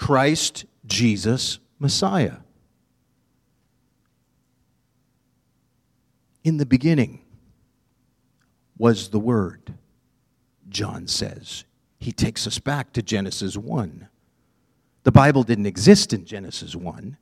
Christ 0.00 0.64
Jesus 0.86 1.58
Messiah. 1.78 2.38
In 6.42 6.56
the 6.56 6.64
beginning 6.64 7.20
was 8.78 9.10
the 9.10 9.18
Word, 9.18 9.74
John 10.70 11.06
says. 11.06 11.64
He 11.98 12.12
takes 12.12 12.46
us 12.46 12.58
back 12.58 12.94
to 12.94 13.02
Genesis 13.02 13.58
1. 13.58 14.08
The 15.02 15.12
Bible 15.12 15.42
didn't 15.42 15.66
exist 15.66 16.14
in 16.14 16.24
Genesis 16.24 16.74
1. 16.74 17.18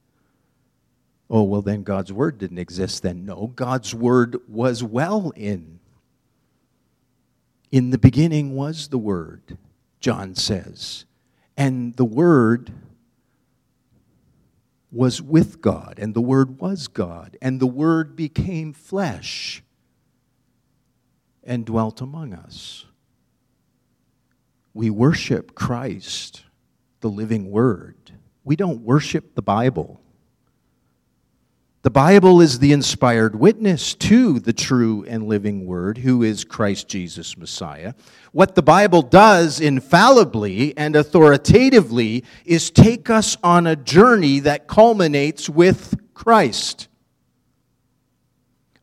Oh, 1.29 1.43
well, 1.43 1.63
then 1.63 1.83
God's 1.83 2.13
Word 2.13 2.39
didn't 2.39 2.59
exist 2.59 3.03
then. 3.03 3.27
No, 3.27 3.49
God's 3.57 3.93
Word 3.93 4.37
was 4.47 4.85
well 4.85 5.33
in. 5.35 5.81
In 7.73 7.91
the 7.91 7.99
beginning 7.99 8.55
was 8.55 8.87
the 8.87 8.99
Word, 8.99 9.59
John 9.99 10.37
says. 10.37 11.07
And 11.59 11.97
the 11.97 12.05
Word 12.05 12.73
was 14.93 15.21
with 15.21 15.61
God, 15.61 15.99
and 15.99 16.15
the 16.15 16.21
Word 16.21 16.61
was 16.61 16.87
God, 16.87 17.37
and 17.43 17.59
the 17.59 17.67
Word 17.67 18.15
became 18.15 18.73
flesh 18.73 19.65
and 21.43 21.67
dwelt 21.67 22.01
among 22.01 22.33
us. 22.33 22.87
We 24.73 24.89
worship 24.89 25.57
Christ, 25.57 26.45
the 27.01 27.11
living 27.11 27.51
Word. 27.51 28.13
We 28.45 28.55
don't 28.55 28.83
worship 28.83 29.35
the 29.35 29.43
Bible. 29.43 30.01
The 31.89 31.93
Bible 31.93 32.43
is 32.43 32.59
the 32.59 32.73
inspired 32.73 33.35
witness 33.35 33.95
to 33.95 34.41
the 34.41 34.53
true 34.53 35.07
and 35.09 35.27
living 35.27 35.65
Word, 35.65 35.97
who 35.97 36.23
is 36.23 36.45
Christ 36.45 36.87
Jesus 36.87 37.39
Messiah. 37.39 37.95
What 38.33 38.55
the 38.55 38.61
Bible 38.61 39.01
does 39.01 39.59
infallibly 39.59 40.77
and 40.77 40.95
authoritatively 40.95 42.25
is 42.45 42.71
take 42.71 43.09
us 43.09 43.39
on 43.43 43.67
a 43.67 43.75
journey 43.75 44.41
that 44.41 44.69
culminates 44.69 45.49
with 45.49 45.95
Christ. 46.13 46.89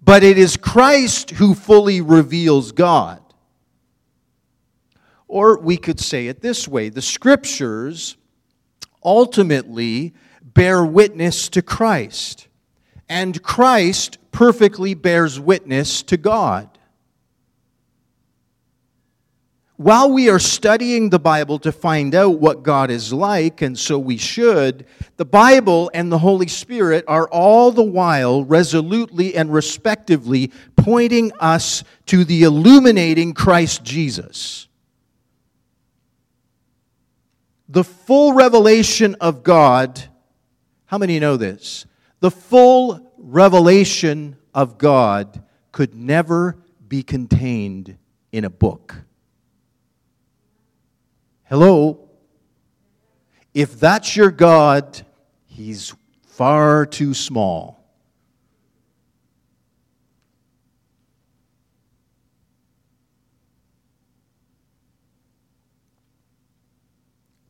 But 0.04 0.24
it 0.24 0.40
is 0.40 0.58
Christ 0.58 1.30
who 1.30 1.54
fully 1.54 2.02
reveals 2.02 2.72
God. 2.72 3.22
Or 5.28 5.60
we 5.60 5.78
could 5.78 6.00
say 6.00 6.26
it 6.28 6.42
this 6.42 6.68
way 6.68 6.90
the 6.90 7.04
Scriptures 7.04 8.18
ultimately 9.04 10.16
bear 10.42 10.84
witness 10.84 11.50
to 11.50 11.62
Christ 11.62 12.48
and 13.10 13.42
Christ 13.42 14.18
perfectly 14.32 14.94
bears 14.94 15.40
witness 15.40 16.02
to 16.04 16.18
God. 16.18 16.70
While 19.78 20.14
we 20.14 20.30
are 20.30 20.40
studying 20.40 21.10
the 21.10 21.20
Bible 21.20 21.60
to 21.60 21.72
find 21.72 22.16
out 22.16 22.40
what 22.40 22.64
God 22.64 22.90
is 22.90 23.12
like, 23.12 23.62
and 23.62 23.78
so 23.78 24.00
we 24.00 24.16
should, 24.16 24.86
the 25.18 25.26
Bible 25.26 25.92
and 25.94 26.10
the 26.10 26.18
Holy 26.18 26.48
Spirit 26.48 27.04
are 27.10 27.28
all 27.28 27.72
the 27.72 27.84
while 27.84 28.46
resolutely 28.46 29.36
and 29.36 29.54
respectively 29.54 30.54
pointing 30.78 31.34
us 31.42 31.84
to 32.06 32.24
the 32.24 32.44
illuminating 32.44 33.34
Christ 33.34 33.84
Jesus. 33.84 34.70
The 37.68 37.84
full 37.84 38.32
revelation 38.32 39.16
of 39.20 39.44
God, 39.44 40.02
how 40.86 40.98
many 40.98 41.20
know 41.20 41.36
this? 41.36 41.86
The 42.26 42.32
full 42.32 43.14
revelation 43.20 44.36
of 44.52 44.80
God 44.80 45.44
could 45.72 45.94
never 45.94 46.58
be 46.88 47.04
contained 47.04 48.00
in 48.32 48.44
a 48.44 48.50
book. 48.50 48.96
Hello? 51.44 52.10
If 53.54 53.80
that's 53.80 54.16
your 54.16 54.32
God, 54.32 55.06
he's 55.46 55.94
far 56.24 56.88
too 56.88 57.14
small. 57.14 57.86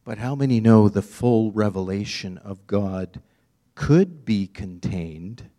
But 0.04 0.18
how 0.18 0.36
many 0.36 0.60
know 0.60 0.90
the 0.90 1.02
full 1.02 1.54
revelation 1.54 2.38
of 2.40 2.68
God 2.68 3.22
could 3.76 4.26
be 4.26 4.48
contained 4.48 5.50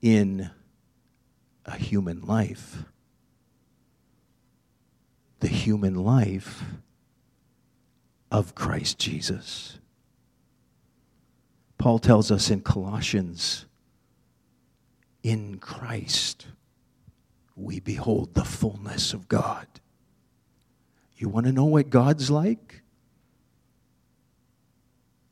in 0.00 0.50
a 1.66 1.76
human 1.76 2.22
life? 2.22 2.84
The 5.40 5.48
human 5.48 5.96
life 5.96 6.62
of 8.30 8.54
Christ 8.54 8.98
Jesus. 8.98 9.78
Paul 11.76 11.98
tells 11.98 12.30
us 12.30 12.48
in 12.48 12.60
Colossians, 12.60 13.66
in 15.22 15.58
Christ 15.58 16.46
we 17.56 17.80
behold 17.80 18.34
the 18.34 18.44
fullness 18.44 19.12
of 19.12 19.28
God. 19.28 19.66
You 21.16 21.28
want 21.28 21.46
to 21.46 21.52
know 21.52 21.64
what 21.64 21.90
God's 21.90 22.30
like? 22.30 22.82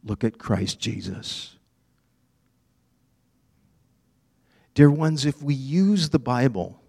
Look 0.05 0.25
at 0.25 0.39
Christ 0.39 0.79
Jesus. 0.79 1.57
Dear 4.75 4.91
ones, 4.91 5.25
if 5.25 5.43
we 5.43 5.55
use 5.55 6.11
the 6.11 6.19
Bible 6.19 6.81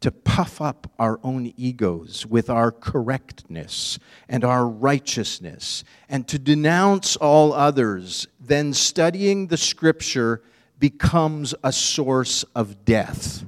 to 0.00 0.10
puff 0.12 0.60
up 0.60 0.90
our 0.98 1.18
own 1.22 1.52
egos 1.56 2.24
with 2.24 2.48
our 2.48 2.70
correctness 2.70 3.98
and 4.28 4.44
our 4.44 4.66
righteousness 4.66 5.82
and 6.08 6.26
to 6.28 6.38
denounce 6.38 7.16
all 7.16 7.52
others, 7.52 8.26
then 8.38 8.72
studying 8.72 9.48
the 9.48 9.56
Scripture 9.56 10.42
becomes 10.78 11.54
a 11.64 11.72
source 11.72 12.44
of 12.54 12.84
death 12.84 13.44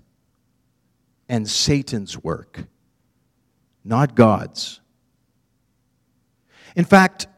and 1.29 1.49
Satan's 1.49 2.19
work, 2.19 2.65
not 3.85 4.17
God's. 4.17 4.81
In 6.75 6.85
fact, 6.85 7.29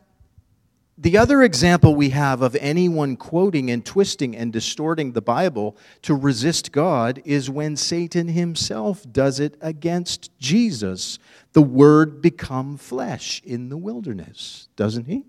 the 1.02 1.18
other 1.18 1.42
example 1.42 1.96
we 1.96 2.10
have 2.10 2.42
of 2.42 2.56
anyone 2.60 3.16
quoting 3.16 3.72
and 3.72 3.84
twisting 3.84 4.36
and 4.36 4.52
distorting 4.52 5.12
the 5.12 5.20
Bible 5.20 5.76
to 6.02 6.14
resist 6.14 6.70
God 6.70 7.20
is 7.24 7.50
when 7.50 7.76
Satan 7.76 8.28
himself 8.28 9.04
does 9.10 9.40
it 9.40 9.56
against 9.60 10.30
Jesus. 10.38 11.18
The 11.54 11.62
Word 11.62 12.22
become 12.22 12.76
flesh 12.76 13.42
in 13.44 13.68
the 13.68 13.76
wilderness, 13.76 14.68
doesn't 14.76 15.06
he? 15.06 15.24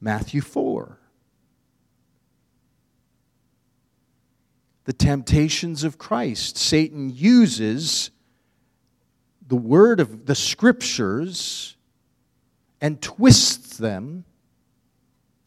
Matthew 0.00 0.40
4. 0.40 0.98
The 4.84 4.92
temptations 4.92 5.84
of 5.84 5.96
Christ. 5.96 6.58
Satan 6.58 7.10
uses 7.14 8.10
the 9.46 9.54
Word 9.54 10.00
of 10.00 10.26
the 10.26 10.34
Scriptures 10.34 11.76
and 12.80 13.00
twists 13.00 13.76
them 13.76 14.24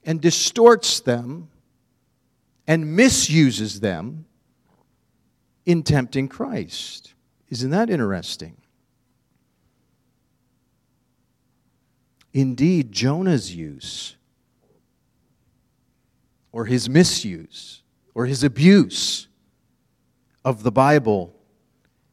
and 0.06 0.22
distorts 0.22 1.00
them 1.00 1.50
and 2.68 2.96
misuses 2.96 3.80
them 3.80 4.26
in 5.66 5.84
tempting 5.84 6.28
Christ. 6.28 7.14
Isn't 7.50 7.72
that 7.72 7.90
interesting? 7.90 8.58
Indeed, 12.34 12.92
Jonah's 12.92 13.56
use, 13.56 14.16
or 16.52 16.66
his 16.66 16.90
misuse, 16.90 17.84
or 18.16 18.26
his 18.26 18.44
abuse 18.44 19.28
of 20.44 20.64
the 20.64 20.72
Bible 20.72 21.36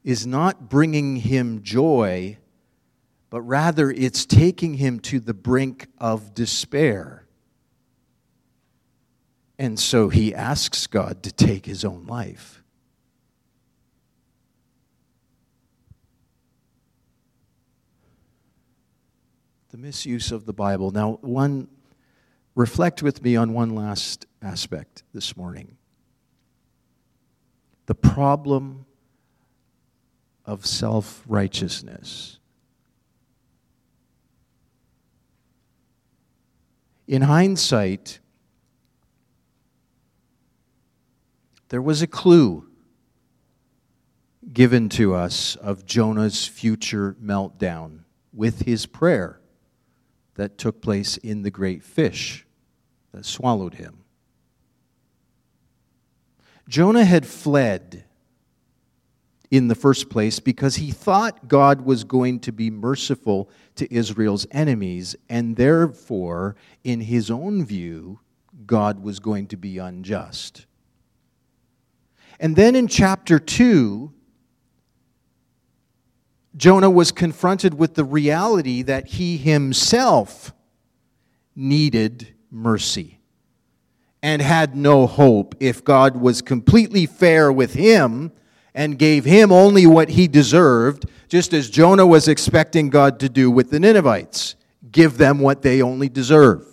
is 0.05 0.27
not 0.27 0.69
bringing 0.69 1.17
him 1.17 1.63
joy, 1.63 2.37
but 3.31 3.41
rather 3.43 3.91
it's 3.91 4.27
taking 4.27 4.75
him 4.75 5.01
to 5.01 5.21
the 5.21 5.35
brink 5.35 5.87
of 5.99 6.35
despair. 6.35 7.20
And 9.61 9.79
so 9.79 10.09
he 10.09 10.35
asks 10.35 10.87
God 10.87 11.23
to 11.23 11.31
take 11.31 11.67
his 11.67 11.85
own 11.85 12.07
life. 12.07 12.63
The 19.69 19.77
misuse 19.77 20.33
of 20.33 20.47
the 20.47 20.55
Bible. 20.55 20.93
Now, 20.93 21.19
one, 21.21 21.69
reflect 22.55 23.03
with 23.03 23.23
me 23.23 23.37
on 23.37 23.53
one 23.53 23.75
last 23.75 24.25
aspect 24.41 25.03
this 25.13 25.37
morning. 25.37 25.77
The 27.85 27.95
problem 27.95 28.87
of 30.47 30.65
self 30.65 31.23
righteousness. 31.27 32.39
In 37.07 37.21
hindsight, 37.21 38.21
there 41.71 41.81
was 41.81 42.03
a 42.03 42.07
clue 42.07 42.69
given 44.53 44.89
to 44.89 45.15
us 45.15 45.55
of 45.57 45.87
Jonah's 45.87 46.47
future 46.47 47.17
meltdown 47.23 48.01
with 48.33 48.63
his 48.63 48.87
prayer 48.87 49.41
that 50.35 50.59
took 50.59 50.83
place 50.83 51.17
in 51.17 51.43
the 51.43 51.51
great 51.51 51.83
fish 51.83 52.45
that 53.13 53.25
swallowed 53.25 53.75
him. 53.75 54.05
Jonah 56.69 57.05
had 57.05 57.27
fled 57.27 58.05
in 59.51 59.69
the 59.69 59.75
first 59.75 60.11
place 60.11 60.41
because 60.41 60.77
he 60.77 60.91
thought 60.91 61.49
God 61.49 61.83
was 61.83 62.05
going 62.05 62.41
to 62.41 62.53
be 62.53 62.71
merciful 62.71 63.51
to 63.77 63.93
Israel's 63.93 64.47
enemies, 64.53 65.17
and 65.29 65.57
therefore, 65.57 66.57
in 66.85 67.01
his 67.01 67.31
own 67.31 67.65
view, 67.65 68.21
God 68.67 69.03
was 69.03 69.19
going 69.19 69.47
to 69.49 69.57
be 69.57 69.79
unjust. 69.79 70.67
And 72.41 72.57
then 72.57 72.75
in 72.75 72.89
chapter 72.89 73.39
2, 73.39 74.13
Jonah 76.57 76.91
was 76.91 77.13
confronted 77.13 77.75
with 77.75 77.95
the 77.95 78.05
reality 78.05 78.83
that 78.83 79.07
he 79.07 79.37
himself 79.37 80.53
needed 81.55 82.35
mercy 82.51 83.21
and 84.23 84.43
had 84.43 84.75
no 84.75 85.07
hope 85.07 85.55
if 85.61 85.85
God 85.85 86.17
was 86.17 86.43
completely 86.43 87.07
fair 87.07 87.53
with 87.53 87.75
him 87.75 88.33
and 88.75 88.99
gave 88.99 89.25
him 89.25 89.53
only 89.53 89.87
what 89.87 90.09
he 90.09 90.27
deserved, 90.27 91.05
just 91.29 91.53
as 91.53 91.71
Jonah 91.71 92.07
was 92.07 92.27
expecting 92.27 92.89
God 92.89 93.21
to 93.21 93.29
do 93.29 93.51
with 93.51 93.71
the 93.71 93.79
Ninevites 93.79 94.57
give 94.91 95.19
them 95.19 95.39
what 95.39 95.63
they 95.63 95.83
only 95.83 96.09
deserve. 96.09 96.70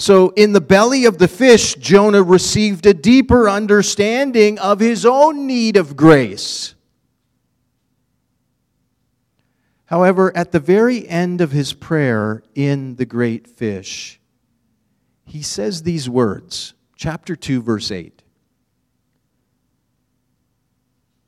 So, 0.00 0.30
in 0.30 0.54
the 0.54 0.62
belly 0.62 1.04
of 1.04 1.18
the 1.18 1.28
fish, 1.28 1.74
Jonah 1.74 2.22
received 2.22 2.86
a 2.86 2.94
deeper 2.94 3.50
understanding 3.50 4.58
of 4.58 4.80
his 4.80 5.04
own 5.04 5.46
need 5.46 5.76
of 5.76 5.94
grace. 5.94 6.74
However, 9.84 10.34
at 10.34 10.52
the 10.52 10.58
very 10.58 11.06
end 11.06 11.42
of 11.42 11.52
his 11.52 11.74
prayer 11.74 12.42
in 12.54 12.96
the 12.96 13.04
great 13.04 13.46
fish, 13.46 14.18
he 15.26 15.42
says 15.42 15.82
these 15.82 16.08
words, 16.08 16.72
chapter 16.96 17.36
2, 17.36 17.60
verse 17.60 17.90
8. 17.90 18.22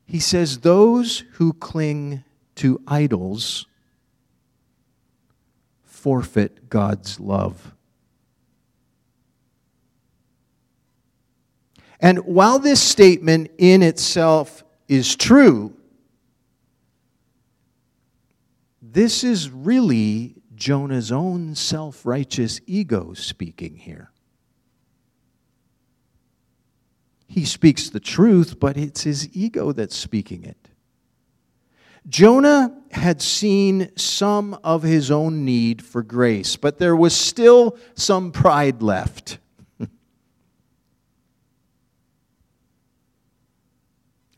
He 0.07 0.19
says, 0.19 0.61
Those 0.61 1.25
who 1.33 1.53
cling 1.53 2.25
to 2.55 2.81
idols 2.87 3.67
forfeit 5.85 6.71
God's 6.71 7.21
love. 7.21 7.75
And 12.03 12.19
while 12.27 12.59
this 12.59 12.83
statement 12.83 13.53
in 13.59 13.81
itself 13.81 14.65
is 14.89 15.15
true, 15.15 15.73
this 18.83 19.23
is 19.23 19.49
really 19.49 20.35
Jonah's 20.57 21.13
own 21.13 21.55
self 21.55 22.05
righteous 22.05 22.61
ego 22.67 23.15
speaking 23.15 23.77
here. 23.77 24.11
He 27.29 27.45
speaks 27.45 27.89
the 27.89 28.01
truth, 28.01 28.59
but 28.59 28.77
it's 28.77 29.05
his 29.05 29.35
ego 29.35 29.73
that's 29.73 29.97
speaking 29.97 30.43
it. 30.43 30.69
Jonah 32.09 32.77
had 32.91 33.23
seen 33.23 33.97
some 33.97 34.59
of 34.65 34.83
his 34.83 35.11
own 35.11 35.45
need 35.45 35.83
for 35.83 36.03
grace, 36.03 36.57
but 36.57 36.79
there 36.79 36.97
was 36.97 37.15
still 37.15 37.79
some 37.95 38.33
pride 38.33 38.83
left. 38.83 39.39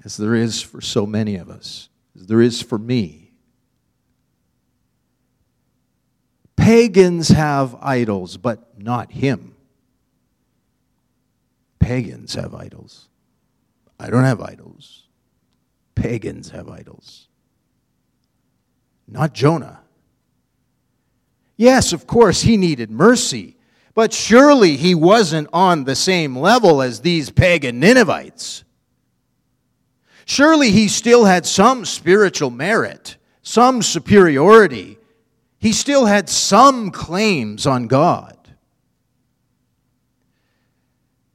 As 0.05 0.17
there 0.17 0.35
is 0.35 0.61
for 0.61 0.81
so 0.81 1.07
many 1.07 1.37
of 1.37 1.49
us, 1.49 1.89
as 2.15 2.27
there 2.27 2.43
is 2.43 2.61
for 2.61 2.79
me. 2.79 3.33
Pagans 6.57 7.29
have 7.29 7.77
idols, 7.81 8.37
but 8.37 8.79
not 8.79 9.13
him. 9.13 9.55
Pagans 11.79 12.35
have 12.35 12.55
idols. 12.55 13.09
I 13.99 14.11
don't 14.11 14.25
have 14.25 14.41
idols. 14.41 15.05
Pagans 15.95 16.51
have 16.51 16.69
idols. 16.69 17.29
Not 19.07 19.35
Jonah. 19.35 19.81
Yes, 21.57 21.93
of 21.93 22.07
course, 22.07 22.43
he 22.43 22.57
needed 22.57 22.91
mercy, 22.91 23.57
but 23.95 24.13
surely 24.13 24.77
he 24.77 24.95
wasn't 24.95 25.49
on 25.53 25.85
the 25.85 25.95
same 25.95 26.37
level 26.37 26.83
as 26.83 27.01
these 27.01 27.31
pagan 27.31 27.79
Ninevites. 27.79 28.64
Surely 30.27 30.71
he 30.71 30.89
still 30.89 31.25
had 31.25 31.45
some 31.45 31.85
spiritual 31.85 32.51
merit, 32.51 33.17
some 33.43 33.83
superiority. 33.83 34.99
He 35.59 35.73
still 35.73 36.07
had 36.07 36.29
some 36.29 36.91
claims 36.91 37.67
on 37.67 37.87
God. 37.87 38.39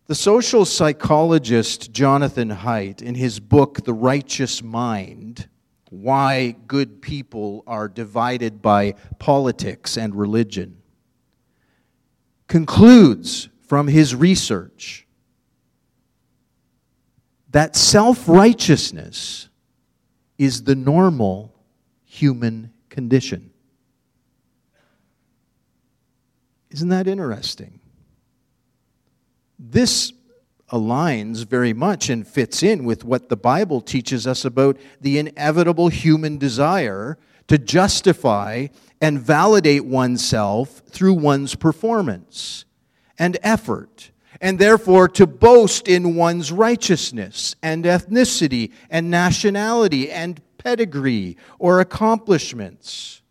The 0.07 0.15
social 0.15 0.65
psychologist 0.65 1.91
Jonathan 1.91 2.49
Haidt, 2.49 3.03
in 3.03 3.13
his 3.13 3.39
book, 3.39 3.83
The 3.85 3.93
Righteous 3.93 4.63
Mind, 4.63 5.47
Why 5.91 6.55
Good 6.65 6.99
People 6.99 7.63
Are 7.67 7.87
Divided 7.87 8.59
by 8.59 8.95
Politics 9.19 9.97
and 9.97 10.15
Religion, 10.15 10.81
concludes 12.47 13.49
from 13.61 13.87
his 13.87 14.15
research 14.15 15.05
that 17.51 17.75
self 17.75 18.27
righteousness 18.27 19.49
is 20.37 20.63
the 20.63 20.75
normal 20.75 21.53
human 22.05 22.71
condition. 22.89 23.51
Isn't 26.69 26.89
that 26.89 27.07
interesting? 27.07 27.79
This 29.57 30.13
aligns 30.71 31.45
very 31.45 31.73
much 31.73 32.09
and 32.09 32.27
fits 32.27 32.61
in 32.61 32.85
with 32.85 33.03
what 33.03 33.29
the 33.29 33.35
Bible 33.35 33.81
teaches 33.81 34.27
us 34.27 34.45
about 34.45 34.77
the 35.01 35.17
inevitable 35.17 35.89
human 35.89 36.37
desire 36.37 37.17
to 37.47 37.57
justify 37.57 38.67
and 39.01 39.19
validate 39.19 39.85
oneself 39.85 40.81
through 40.87 41.15
one's 41.15 41.55
performance 41.55 42.65
and 43.17 43.37
effort 43.41 44.11
and 44.41 44.57
therefore 44.57 45.07
to 45.09 45.27
boast 45.27 45.87
in 45.87 46.15
one's 46.15 46.51
righteousness 46.51 47.55
and 47.61 47.85
ethnicity 47.85 48.71
and 48.89 49.11
nationality 49.11 50.09
and 50.11 50.41
pedigree 50.57 51.37
or 51.57 51.79
accomplishments. 51.79 53.21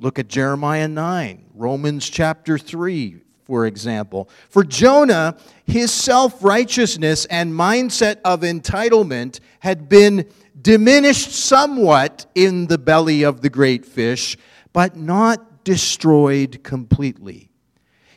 Look 0.00 0.18
at 0.18 0.28
Jeremiah 0.28 0.88
9, 0.88 1.50
Romans 1.54 2.10
chapter 2.10 2.58
3, 2.58 3.20
for 3.44 3.66
example. 3.66 4.28
For 4.48 4.64
Jonah, 4.64 5.36
his 5.64 5.92
self 5.92 6.42
righteousness 6.42 7.24
and 7.26 7.52
mindset 7.52 8.16
of 8.24 8.40
entitlement 8.40 9.38
had 9.60 9.88
been 9.88 10.28
diminished 10.60 11.30
somewhat 11.30 12.26
in 12.34 12.66
the 12.66 12.78
belly 12.78 13.22
of 13.22 13.42
the 13.42 13.50
great 13.50 13.86
fish, 13.86 14.36
but 14.72 14.96
not 14.96 15.62
destroyed 15.62 16.64
completely. 16.64 17.51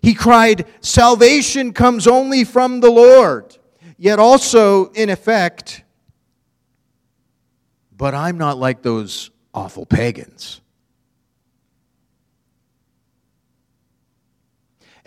He 0.05 0.13
cried, 0.13 0.67
Salvation 0.81 1.73
comes 1.73 2.05
only 2.05 2.43
from 2.43 2.79
the 2.79 2.91
Lord. 2.91 3.57
Yet 3.97 4.19
also, 4.19 4.91
in 4.91 5.09
effect, 5.09 5.83
but 7.91 8.13
I'm 8.13 8.37
not 8.37 8.59
like 8.59 8.83
those 8.83 9.31
awful 9.51 9.87
pagans. 9.87 10.61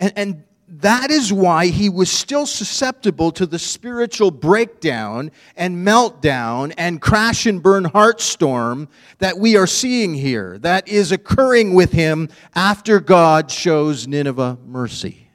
And, 0.01 0.11
and 0.17 0.43
that 0.71 1.09
is 1.09 1.33
why 1.33 1.67
he 1.67 1.89
was 1.89 2.11
still 2.11 2.45
susceptible 2.45 3.31
to 3.31 3.45
the 3.45 3.59
spiritual 3.59 4.31
breakdown 4.31 5.31
and 5.55 5.85
meltdown 5.85 6.73
and 6.77 7.01
crash 7.01 7.45
and 7.45 7.61
burn 7.61 7.85
heart 7.85 8.21
storm 8.21 8.87
that 9.17 9.37
we 9.37 9.57
are 9.57 9.67
seeing 9.67 10.13
here, 10.13 10.57
that 10.59 10.87
is 10.87 11.11
occurring 11.11 11.73
with 11.73 11.91
him 11.91 12.29
after 12.55 12.99
God 12.99 13.49
shows 13.49 14.07
Nineveh 14.07 14.57
mercy. 14.65 15.29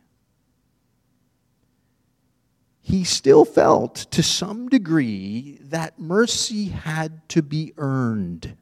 He 2.80 3.04
still 3.04 3.44
felt 3.44 3.94
to 4.10 4.22
some 4.22 4.68
degree 4.68 5.58
that 5.62 5.98
mercy 5.98 6.66
had 6.66 7.26
to 7.30 7.42
be 7.42 7.72
earned. 7.78 8.56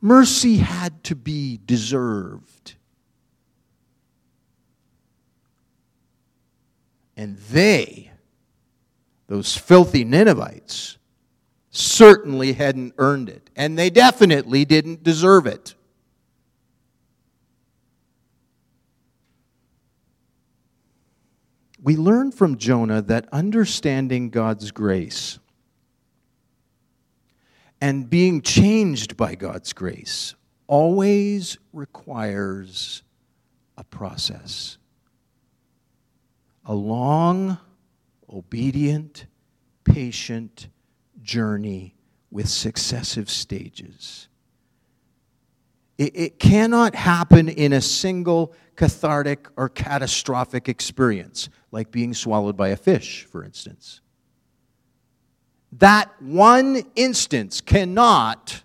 Mercy 0.00 0.56
had 0.56 1.04
to 1.04 1.14
be 1.14 1.60
deserved. 1.66 2.75
And 7.16 7.38
they, 7.38 8.10
those 9.26 9.56
filthy 9.56 10.04
Ninevites, 10.04 10.98
certainly 11.70 12.52
hadn't 12.52 12.94
earned 12.98 13.28
it. 13.28 13.50
And 13.56 13.78
they 13.78 13.90
definitely 13.90 14.64
didn't 14.64 15.02
deserve 15.02 15.46
it. 15.46 15.74
We 21.82 21.96
learn 21.96 22.32
from 22.32 22.56
Jonah 22.56 23.00
that 23.02 23.28
understanding 23.30 24.30
God's 24.30 24.72
grace 24.72 25.38
and 27.80 28.10
being 28.10 28.42
changed 28.42 29.16
by 29.16 29.34
God's 29.36 29.72
grace 29.72 30.34
always 30.66 31.58
requires 31.72 33.02
a 33.76 33.84
process 33.84 34.78
a 36.66 36.74
long, 36.74 37.58
obedient, 38.28 39.26
patient 39.84 40.68
journey 41.22 41.94
with 42.30 42.48
successive 42.48 43.30
stages. 43.30 44.28
It, 45.96 46.14
it, 46.14 46.38
cannot 46.38 46.94
happen 46.94 47.48
in 47.48 47.72
a 47.72 47.80
single 47.80 48.52
cathartic 48.74 49.48
or 49.56 49.70
catastrophic 49.70 50.68
experience, 50.68 51.48
like 51.72 51.90
being 51.90 52.12
swallowed 52.12 52.56
by 52.56 52.68
a 52.68 52.76
fish, 52.76 53.24
for 53.24 53.42
instance. 53.42 54.02
That 55.72 56.10
one 56.20 56.82
instance 56.96 57.62
cannot 57.62 58.62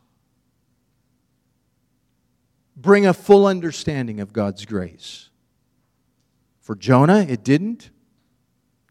bring 2.75 3.05
a 3.05 3.13
full 3.13 3.45
understanding 3.45 4.19
of 4.19 4.33
God's 4.33 4.65
grace. 4.65 5.30
For 6.61 6.75
Jonah, 6.75 7.25
it 7.27 7.43
didn't, 7.43 7.89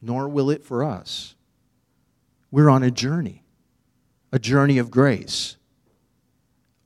nor 0.03 0.29
will 0.29 0.51
it 0.51 0.65
for 0.65 0.85
us. 0.85 1.35
We're 2.51 2.69
on 2.69 2.83
a 2.83 2.91
journey, 2.91 3.45
a 4.33 4.39
journey 4.39 4.79
of 4.79 4.91
grace. 4.91 5.57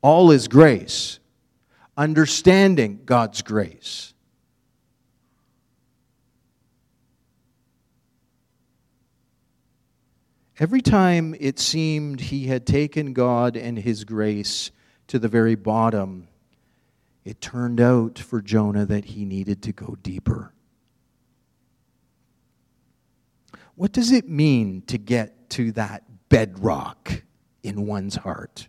All 0.03 0.30
is 0.30 0.47
grace, 0.47 1.18
understanding 1.97 3.01
God's 3.07 3.41
grace. 3.41 4.12
Every 10.61 10.82
time 10.82 11.35
it 11.41 11.59
seemed 11.59 12.20
he 12.20 12.47
had 12.47 12.64
taken 12.66 13.12
God 13.12 13.57
and 13.57 13.76
his 13.78 14.05
grace 14.05 14.70
to 15.09 15.18
the 15.18 15.28
very 15.28 15.57
bottom, 15.57 16.28
it 17.24 17.41
turned 17.41 17.80
out 17.80 18.18
for 18.18 18.41
Jonah 18.41 18.87
that 18.87 19.07
he 19.07 19.24
needed 19.24 19.62
to 19.62 19.72
go 19.72 19.97
deeper. 20.03 20.53
What 23.76 23.92
does 23.92 24.12
it 24.12 24.28
mean 24.28 24.82
to 24.86 24.98
get 24.98 25.50
to 25.50 25.72
that 25.72 26.04
bedrock 26.28 27.22
in 27.62 27.86
one's 27.86 28.16
heart? 28.16 28.68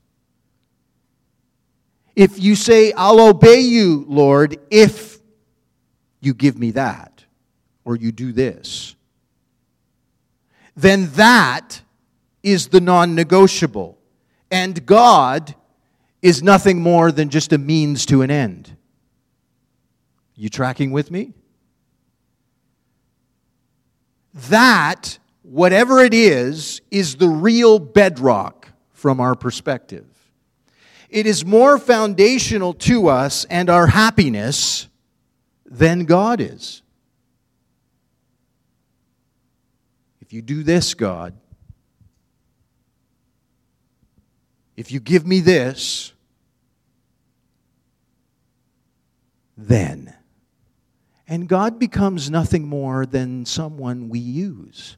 If 2.16 2.42
you 2.42 2.56
say, 2.56 2.94
I'll 2.94 3.20
obey 3.20 3.60
you, 3.60 4.06
Lord, 4.08 4.58
if 4.72 5.20
you 6.22 6.34
give 6.34 6.58
me 6.58 6.72
that, 6.72 7.26
or 7.84 7.96
you 7.96 8.12
do 8.12 8.32
this, 8.32 8.96
then 10.76 11.12
that 11.12 11.82
is 12.42 12.68
the 12.68 12.82
non 12.82 13.16
negotiable. 13.16 13.98
And 14.50 14.86
God 14.86 15.56
is 16.22 16.42
nothing 16.42 16.82
more 16.82 17.12
than 17.12 17.30
just 17.30 17.54
a 17.54 17.58
means 17.58 18.06
to 18.08 18.22
an 18.22 18.32
end. 18.32 18.76
You 20.36 20.50
tracking 20.50 20.92
with 20.92 21.12
me? 21.12 21.34
That, 24.36 25.18
whatever 25.44 26.00
it 26.00 26.14
is, 26.14 26.82
is 26.92 27.16
the 27.16 27.30
real 27.30 27.80
bedrock 27.80 28.70
from 28.92 29.22
our 29.22 29.34
perspective. 29.34 30.06
It 31.10 31.26
is 31.26 31.46
more 31.46 31.78
foundational 31.78 32.74
to 32.74 33.08
us 33.08 33.46
and 33.46 33.70
our 33.70 33.88
happiness 33.88 34.90
than 35.66 36.04
God 36.04 36.42
is. 36.42 36.82
If 40.20 40.34
you 40.34 40.42
do 40.42 40.64
this, 40.64 40.94
God, 40.96 41.34
if 44.76 44.92
you 44.92 45.00
give 45.00 45.26
me 45.26 45.40
this, 45.40 46.12
then. 49.56 50.15
And 51.28 51.48
God 51.48 51.80
becomes 51.80 52.30
nothing 52.30 52.68
more 52.68 53.06
than 53.06 53.46
someone 53.46 54.10
we 54.10 54.20
use. 54.20 54.98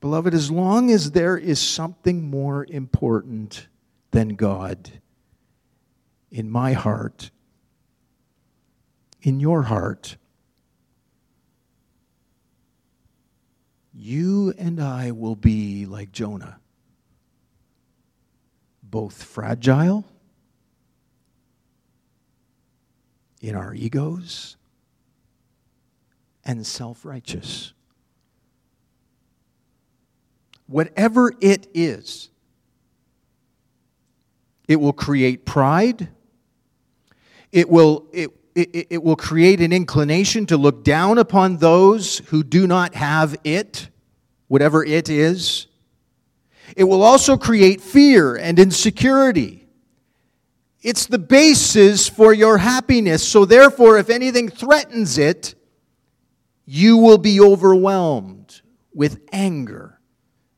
Beloved, 0.00 0.34
as 0.34 0.50
long 0.50 0.90
as 0.90 1.10
there 1.10 1.36
is 1.36 1.58
something 1.58 2.30
more 2.30 2.64
important 2.68 3.66
than 4.12 4.36
God 4.36 5.00
in 6.30 6.50
my 6.50 6.72
heart, 6.72 7.30
in 9.22 9.40
your 9.40 9.62
heart, 9.62 10.16
you 13.92 14.54
and 14.58 14.80
I 14.80 15.10
will 15.10 15.34
be 15.34 15.86
like 15.86 16.12
Jonah, 16.12 16.60
both 18.96 19.22
fragile 19.22 20.06
in 23.42 23.54
our 23.54 23.74
egos 23.74 24.56
and 26.46 26.66
self 26.66 27.04
righteous. 27.04 27.74
Whatever 30.66 31.30
it 31.42 31.66
is, 31.74 32.30
it 34.66 34.76
will 34.76 34.94
create 34.94 35.44
pride. 35.44 36.08
It 37.52 37.68
will, 37.68 38.06
it, 38.14 38.30
it, 38.54 38.86
it, 38.88 39.02
will 39.02 39.14
create 39.14 39.60
an 39.60 39.74
inclination 39.74 40.46
to 40.46 40.56
look 40.56 40.84
down 40.84 41.18
upon 41.18 41.58
those 41.58 42.20
who 42.30 42.42
do 42.42 42.66
not 42.66 42.94
have 42.94 43.36
it, 43.44 43.90
whatever 44.48 44.82
it 44.82 45.10
is. 45.10 45.66
It 46.74 46.84
will 46.84 47.02
also 47.02 47.36
create 47.36 47.80
fear 47.80 48.34
and 48.34 48.58
insecurity. 48.58 49.68
It's 50.82 51.06
the 51.06 51.18
basis 51.18 52.08
for 52.08 52.32
your 52.32 52.58
happiness. 52.58 53.26
So, 53.26 53.44
therefore, 53.44 53.98
if 53.98 54.08
anything 54.08 54.48
threatens 54.48 55.18
it, 55.18 55.54
you 56.64 56.96
will 56.96 57.18
be 57.18 57.40
overwhelmed 57.40 58.60
with 58.94 59.20
anger 59.32 60.00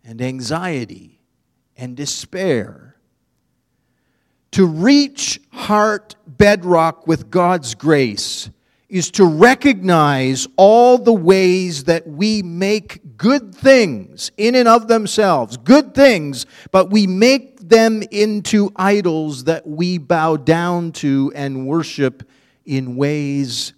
and 0.05 0.23
anxiety 0.23 1.21
and 1.77 1.97
despair. 1.97 2.97
To 4.53 4.67
reach 4.67 5.41
heart 5.51 6.17
bedrock 6.27 7.07
with 7.07 7.31
God's 7.31 7.75
grace 7.75 8.51
is 8.89 9.11
to 9.13 9.25
recognize 9.25 10.49
all 10.57 10.97
the 10.97 11.13
ways 11.13 11.85
that 11.85 12.07
we 12.07 12.43
make 12.43 13.01
good 13.19 13.55
things 13.55 14.31
in 14.37 14.55
and 14.55 14.69
of 14.69 14.89
themselves, 14.89 15.57
good 15.57 15.95
things, 15.95 16.47
but 16.71 16.91
we 16.91 17.07
make 17.07 17.59
them 17.69 18.03
into 18.11 18.71
idols 18.77 19.45
that 19.45 19.66
we 19.66 19.99
bow 19.99 20.37
down 20.37 20.93
to 20.93 21.33
and 21.35 21.66
worship 21.66 22.23
in 22.64 22.97
ways 22.97 23.75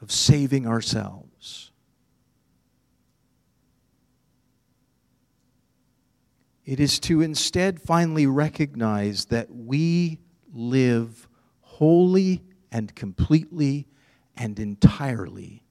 of 0.00 0.10
saving 0.10 0.66
ourselves. 0.66 1.70
It 6.64 6.80
is 6.80 6.98
to 7.00 7.22
instead 7.22 7.80
finally 7.80 8.26
recognize 8.26 9.26
that 9.26 9.48
we 9.50 10.18
live 10.52 11.28
wholly 11.60 12.42
and 12.70 12.94
completely 12.94 13.86
and 14.36 14.58
entirely 14.58 15.61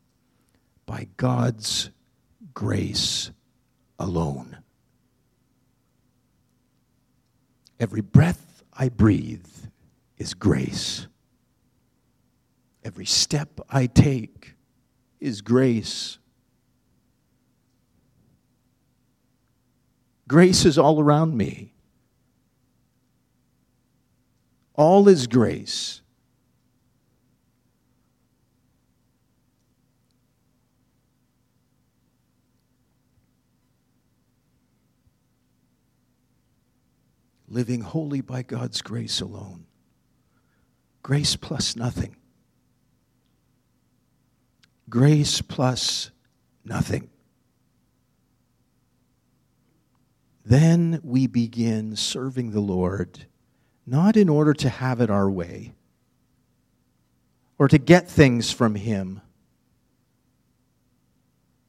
by 0.92 1.08
God's 1.16 1.90
grace 2.54 3.32
alone. 3.98 4.58
Every 7.80 8.02
breath 8.02 8.62
I 8.74 8.90
breathe 8.90 9.48
is 10.18 10.34
grace. 10.34 11.08
Every 12.84 13.06
step 13.06 13.62
I 13.70 13.86
take 13.86 14.56
is 15.22 15.40
grace. 15.40 16.18
Grace 20.28 20.66
is 20.66 20.78
all 20.78 21.00
around 21.00 21.38
me. 21.38 21.74
All 24.76 25.08
is 25.08 25.26
grace. 25.28 26.01
Living 37.52 37.82
wholly 37.82 38.22
by 38.22 38.42
God's 38.42 38.82
grace 38.82 39.22
alone. 39.22 39.66
Grace 41.04 41.36
plus 41.36 41.76
nothing. 41.76 42.16
Grace 44.90 45.42
plus 45.42 46.12
nothing. 46.66 47.10
then 50.46 51.00
we 51.04 51.28
begin 51.28 51.96
serving 51.96 52.52
the 52.52 52.60
Lord, 52.60 53.26
not 53.86 54.18
in 54.18 54.30
order 54.30 54.54
to 54.56 54.70
have 54.70 55.02
it 55.02 55.10
our 55.10 55.30
way 55.30 55.74
or 57.58 57.68
to 57.68 57.78
get 57.78 58.10
things 58.10 58.52
from 58.52 58.76
Him, 58.76 59.22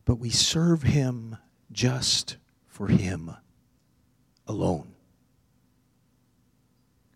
but 0.04 0.16
we 0.16 0.30
serve 0.30 0.82
Him 0.82 1.36
just 1.70 2.36
for 2.66 2.88
Him 2.88 3.30
alone, 4.46 4.91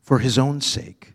for 0.07 0.21
His 0.21 0.39
own 0.39 0.63
sake, 0.63 1.13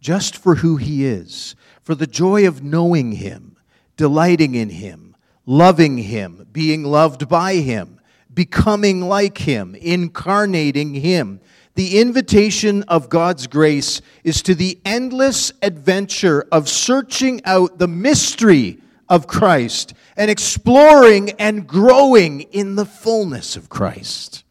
just 0.00 0.36
for 0.36 0.56
who 0.56 0.76
He 0.76 1.04
is, 1.04 1.56
for 1.82 1.96
the 1.96 2.06
joy 2.06 2.46
of 2.46 2.62
knowing 2.62 3.12
Him, 3.12 3.56
delighting 3.96 4.54
in 4.54 4.68
Him, 4.68 5.16
loving 5.44 5.98
Him, 5.98 6.46
being 6.52 6.84
loved 6.84 7.28
by 7.28 7.54
Him 7.54 7.96
becoming 8.36 9.00
like 9.00 9.38
Him, 9.38 9.74
incarnating 9.74 10.94
Him. 10.94 11.40
The 11.74 11.98
invitation 11.98 12.84
of 12.84 13.08
God's 13.08 13.48
grace 13.48 14.00
is 14.22 14.42
to 14.42 14.54
the 14.54 14.78
endless 14.84 15.52
adventure 15.62 16.46
of 16.52 16.68
searching 16.68 17.40
out 17.44 17.78
the 17.78 17.88
mystery 17.88 18.78
of 19.08 19.26
Christ 19.26 19.94
and 20.16 20.30
exploring 20.30 21.32
and 21.32 21.66
growing 21.66 22.42
in 22.42 22.76
the 22.76 22.86
fullness 22.86 23.56
of 23.56 23.68
Christ. 23.68 24.44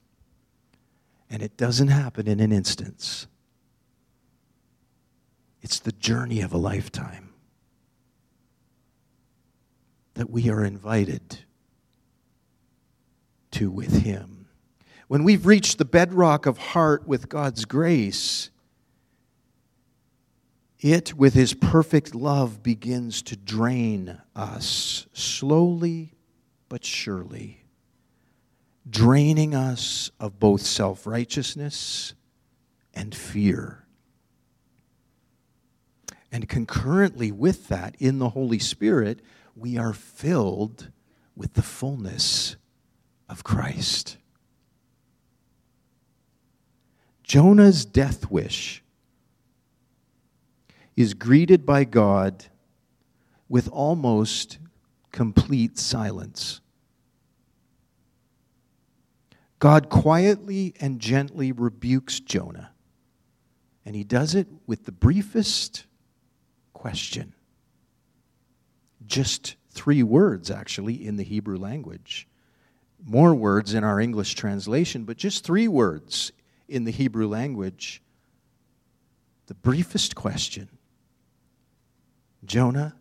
And 1.30 1.42
it 1.42 1.56
doesn't 1.56 1.88
happen 1.88 2.28
in 2.28 2.40
an 2.40 2.52
instance, 2.52 3.28
it's 5.66 5.80
the 5.80 5.92
journey 5.94 6.42
of 6.42 6.54
a 6.54 6.58
lifetime 6.58 7.34
that 10.14 10.30
we 10.30 10.48
are 10.48 10.64
invited 10.64 11.40
to 13.50 13.72
with 13.72 14.04
Him. 14.04 14.46
When 15.08 15.24
we've 15.24 15.48
reached 15.48 15.80
the 15.80 15.84
bedrock 15.84 16.46
of 16.46 16.60
heart 16.60 17.08
with 17.08 17.30
God's 17.30 17.66
grace, 17.66 18.52
it, 20.80 21.16
with 21.16 21.34
His 21.34 21.56
perfect 21.56 22.14
love, 22.14 22.62
begins 22.62 23.24
to 23.24 23.36
drain 23.36 24.22
us 24.36 25.08
slowly 25.14 26.14
but 26.70 26.86
surely, 26.86 27.66
draining 28.88 29.56
us 29.56 30.12
of 30.20 30.40
both 30.40 30.62
self 30.62 31.08
righteousness 31.08 32.14
and 32.94 33.16
fear. 33.16 33.85
And 36.36 36.50
concurrently 36.50 37.32
with 37.32 37.70
that, 37.70 37.96
in 37.98 38.20
the 38.20 38.28
Holy 38.28 38.60
Spirit, 38.60 39.22
we 39.56 39.78
are 39.78 39.94
filled 39.94 40.92
with 41.34 41.54
the 41.54 41.62
fullness 41.62 42.58
of 43.30 43.46
Christ. 43.46 44.18
Jonah's 47.24 47.86
death 47.86 48.30
wish 48.30 48.84
is 50.98 51.14
greeted 51.14 51.66
by 51.66 51.86
God 51.86 52.48
with 53.48 53.70
almost 53.70 54.58
complete 55.14 55.78
silence. 55.80 56.60
God 59.60 59.88
quietly 59.88 60.74
and 60.82 61.00
gently 61.00 61.54
rebukes 61.54 62.20
Jonah, 62.20 62.72
and 63.86 63.96
he 63.96 64.04
does 64.04 64.36
it 64.36 64.50
with 64.68 64.84
the 64.84 64.92
briefest 64.92 65.86
question. 66.86 67.34
Just 69.08 69.56
three 69.72 70.04
words, 70.04 70.52
actually, 70.52 71.06
in 71.06 71.16
the 71.18 71.24
Hebrew 71.24 71.58
language 71.58 72.28
more 73.04 73.36
words 73.36 73.74
in 73.74 73.84
our 73.84 74.00
English 74.00 74.34
translation, 74.34 75.04
but 75.04 75.18
just 75.18 75.44
three 75.44 75.68
words 75.68 76.32
in 76.68 76.84
the 76.84 76.92
Hebrew 76.92 77.28
language. 77.28 78.02
the 79.48 79.54
briefest 79.54 80.16
question 80.16 80.70
Jonah, 82.44 82.96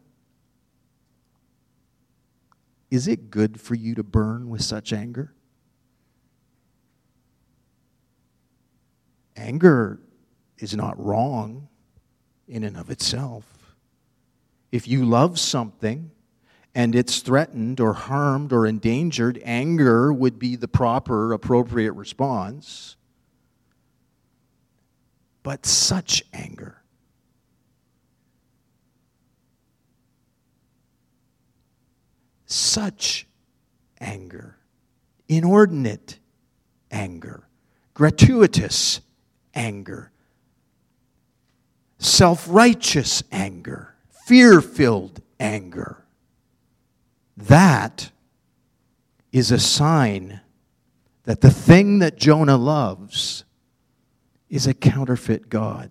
is 2.91 3.09
it 3.09 3.31
good 3.31 3.61
for 3.61 3.75
you 3.75 3.95
to 3.95 4.03
burn 4.03 4.49
with 4.49 4.63
such 4.63 4.93
anger? 4.93 5.33
Anger 9.37 10.01
is 10.59 10.75
not 10.75 10.99
wrong 11.03 11.69
in 12.47 12.63
and 12.63 12.77
of 12.77 12.91
itself. 12.91 13.54
If 14.75 14.89
you 14.89 15.05
love 15.05 15.39
something 15.39 16.11
and 16.75 16.97
it's 16.97 17.21
threatened 17.21 17.79
or 17.79 17.93
harmed 17.93 18.53
or 18.53 18.67
endangered, 18.67 19.41
anger 19.45 20.13
would 20.13 20.37
be 20.37 20.57
the 20.57 20.67
proper, 20.67 21.33
appropriate 21.33 21.93
response. 21.93 22.97
But 25.45 25.65
such 25.65 26.25
anger, 26.33 26.83
such 32.47 33.29
anger, 34.01 34.57
inordinate 35.29 36.19
anger, 36.91 37.47
gratuitous 37.95 39.03
anger, 39.55 40.11
self 42.01 42.49
righteous 42.51 43.23
anger, 43.31 43.94
fear 44.25 44.63
filled 44.63 45.21
anger. 45.39 46.03
That 47.37 48.11
is 49.33 49.51
a 49.51 49.59
sign 49.59 50.41
that 51.25 51.43
the 51.43 51.51
thing 51.51 51.99
that 51.99 52.17
Jonah 52.17 52.57
loves 52.57 53.45
is 54.49 54.67
a 54.67 54.73
counterfeit 54.73 55.51
God. 55.51 55.91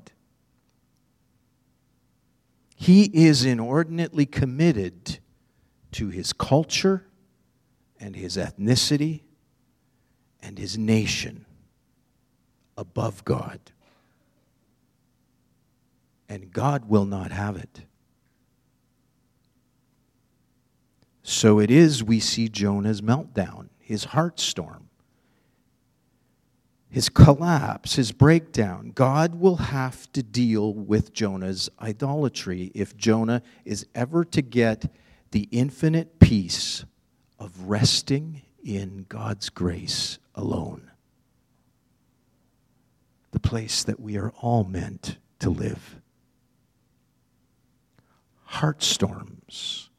He 2.76 3.04
is 3.14 3.46
inordinately 3.46 4.26
committed 4.26 5.20
to 5.92 6.10
his 6.10 6.34
culture 6.34 7.06
and 8.00 8.16
his 8.16 8.36
ethnicity 8.36 9.22
and 10.42 10.58
his 10.58 10.76
nation 10.76 11.46
above 12.78 13.24
God. 13.26 13.60
And 16.28 16.52
God 16.52 16.90
will 16.90 17.06
not 17.06 17.32
have 17.32 17.58
it. 17.58 17.84
So 21.24 21.60
it 21.60 21.72
is 21.72 22.04
we 22.04 22.20
see 22.20 22.50
Jonah's 22.50 23.02
meltdown, 23.02 23.70
his 23.80 24.04
heart 24.04 24.40
storm, 24.40 24.90
his 26.90 27.10
collapse, 27.10 27.96
his 27.96 28.12
breakdown. 28.12 28.92
God 28.94 29.36
will 29.36 29.56
have 29.56 30.12
to 30.12 30.22
deal 30.22 30.74
with 30.74 31.14
Jonah's 31.14 31.70
idolatry 31.82 32.72
if 32.76 32.96
Jonah 32.96 33.42
is 33.66 33.88
ever 33.96 34.24
to 34.26 34.42
get 34.42 34.94
the 35.32 35.48
infinite 35.52 36.20
peace 36.20 36.86
of 37.40 37.70
resting 37.70 38.42
in 38.64 39.06
God's 39.10 39.50
grace 39.50 40.20
alone 40.36 40.92
the 43.34 43.40
place 43.40 43.84
that 43.84 44.00
we 44.00 44.16
are 44.16 44.32
all 44.40 44.64
meant 44.64 45.18
to 45.40 45.50
live. 45.50 46.00
Heart 48.44 48.84
storms. 48.84 49.90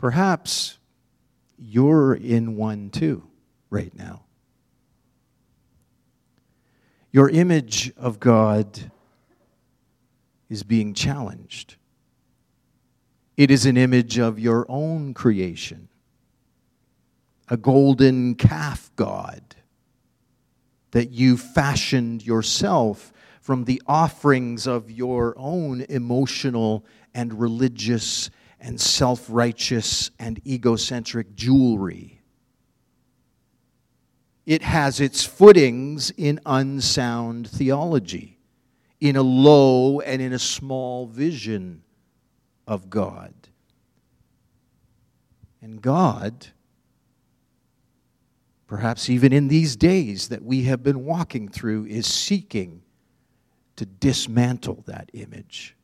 Perhaps 0.00 0.78
you're 1.58 2.14
in 2.14 2.56
one 2.56 2.88
too 2.88 3.22
right 3.68 3.94
now. 3.94 4.22
Your 7.12 7.28
image 7.28 7.92
of 7.98 8.18
God 8.18 8.90
is 10.48 10.62
being 10.62 10.94
challenged. 10.94 11.76
It 13.36 13.50
is 13.50 13.66
an 13.66 13.76
image 13.76 14.18
of 14.18 14.38
your 14.38 14.64
own 14.70 15.12
creation, 15.12 15.90
a 17.50 17.58
golden 17.58 18.36
calf 18.36 18.90
God 18.96 19.54
that 20.92 21.10
you 21.10 21.36
fashioned 21.36 22.24
yourself 22.24 23.12
from 23.42 23.64
the 23.64 23.82
offerings 23.86 24.66
of 24.66 24.90
your 24.90 25.34
own 25.36 25.82
emotional 25.90 26.86
and 27.12 27.38
religious 27.38 28.30
and 28.60 28.80
self 28.80 29.26
righteous 29.28 30.10
and 30.18 30.40
egocentric 30.46 31.34
jewelry. 31.34 32.20
It 34.46 34.62
has 34.62 35.00
its 35.00 35.24
footings 35.24 36.10
in 36.16 36.40
unsound 36.44 37.48
theology, 37.48 38.38
in 39.00 39.16
a 39.16 39.22
low 39.22 40.00
and 40.00 40.20
in 40.20 40.32
a 40.32 40.38
small 40.38 41.06
vision 41.06 41.82
of 42.66 42.90
God. 42.90 43.34
And 45.62 45.80
God 45.80 46.48
perhaps 48.70 49.10
even 49.10 49.32
in 49.32 49.48
these 49.48 49.74
days 49.74 50.28
that 50.28 50.44
we 50.44 50.62
have 50.62 50.80
been 50.80 51.04
walking 51.04 51.48
through, 51.48 51.84
is 51.86 52.06
seeking 52.06 52.80
to 53.74 53.84
dismantle 53.84 54.84
that 54.86 55.10
image, 55.12 55.74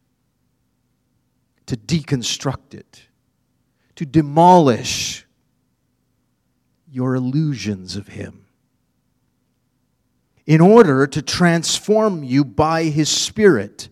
to 1.66 1.76
deconstruct 1.76 2.74
it, 2.74 3.06
to 3.96 4.06
demolish 4.06 5.26
your 6.90 7.14
illusions 7.14 7.96
of 7.96 8.08
Him. 8.08 8.46
In 10.46 10.60
order 10.60 11.06
to 11.06 11.22
transform 11.22 12.22
you 12.22 12.44
by 12.44 12.84
His 12.84 13.08
Spirit 13.08 13.88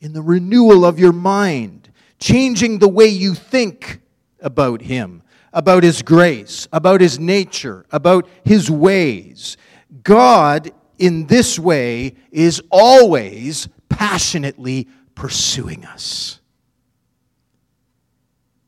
in 0.00 0.12
the 0.12 0.22
renewal 0.22 0.84
of 0.84 0.98
your 0.98 1.12
mind, 1.12 1.90
changing 2.18 2.78
the 2.78 2.88
way 2.88 3.06
you 3.06 3.34
think 3.34 4.00
about 4.40 4.82
Him 4.82 5.22
about 5.54 5.84
His 5.84 6.02
grace, 6.02 6.68
about 6.72 7.00
His 7.00 7.18
nature, 7.18 7.86
about 7.90 8.28
His 8.44 8.70
ways. 8.70 9.56
God, 10.02 10.72
in 10.98 11.26
this 11.28 11.58
way, 11.58 12.16
is 12.30 12.60
always 12.70 13.68
passionately 13.88 14.88
pursuing 15.14 15.86
us. 15.86 16.40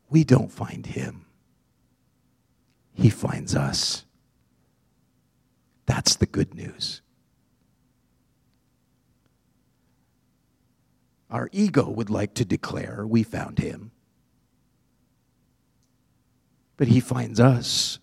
We 0.09 0.23
don't 0.23 0.51
find 0.51 0.85
Him, 0.85 1.25
He 2.93 3.09
finds 3.09 3.55
us. 3.55 4.05
That's 5.85 6.15
the 6.15 6.25
good 6.25 6.53
news. 6.53 7.01
Our 11.29 11.49
ego 11.51 11.89
would 11.89 12.09
like 12.09 12.33
to 12.35 12.45
declare 12.45 13.05
we 13.05 13.23
found 13.23 13.59
Him 13.59 13.91
but 16.77 16.87
He 16.87 16.99
finds 16.99 17.39
us. 17.39 17.99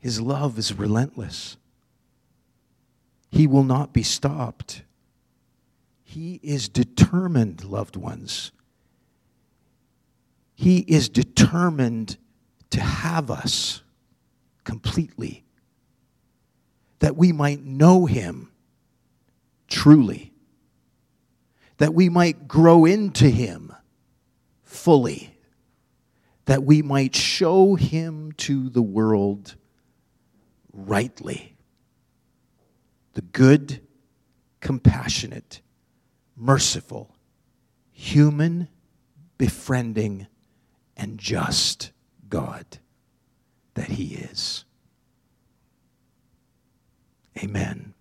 His 0.00 0.18
love 0.18 0.58
is 0.58 0.72
relentless. 0.72 1.58
He 3.30 3.46
will 3.46 3.62
not 3.62 3.92
be 3.92 4.02
stopped. 4.02 4.82
He 6.10 6.40
is 6.42 6.68
determined, 6.68 7.64
loved 7.64 7.96
ones. 7.96 8.52
He 10.54 10.78
is 10.80 11.08
determined 11.08 12.16
to 12.70 12.80
have 12.80 13.30
us 13.30 13.82
completely, 14.64 15.44
that 16.98 17.16
we 17.16 17.32
might 17.32 17.64
know 17.64 18.06
Him 18.06 18.50
truly 19.68 20.30
that 21.80 21.94
we 21.94 22.10
might 22.10 22.46
grow 22.46 22.84
into 22.84 23.30
Him 23.30 23.72
fully, 24.62 25.34
that 26.44 26.62
we 26.62 26.82
might 26.82 27.16
show 27.16 27.74
Him 27.74 28.32
to 28.32 28.68
the 28.68 28.82
world 28.82 29.56
rightly. 30.74 31.56
The 33.14 33.22
good, 33.22 33.80
compassionate, 34.60 35.62
merciful, 36.40 37.14
human, 37.92 38.66
befriending, 39.36 40.26
and 40.96 41.18
just 41.18 41.92
God 42.28 42.78
that 43.74 43.88
He 43.88 44.14
is. 44.14 44.64
Amen. 47.38 47.94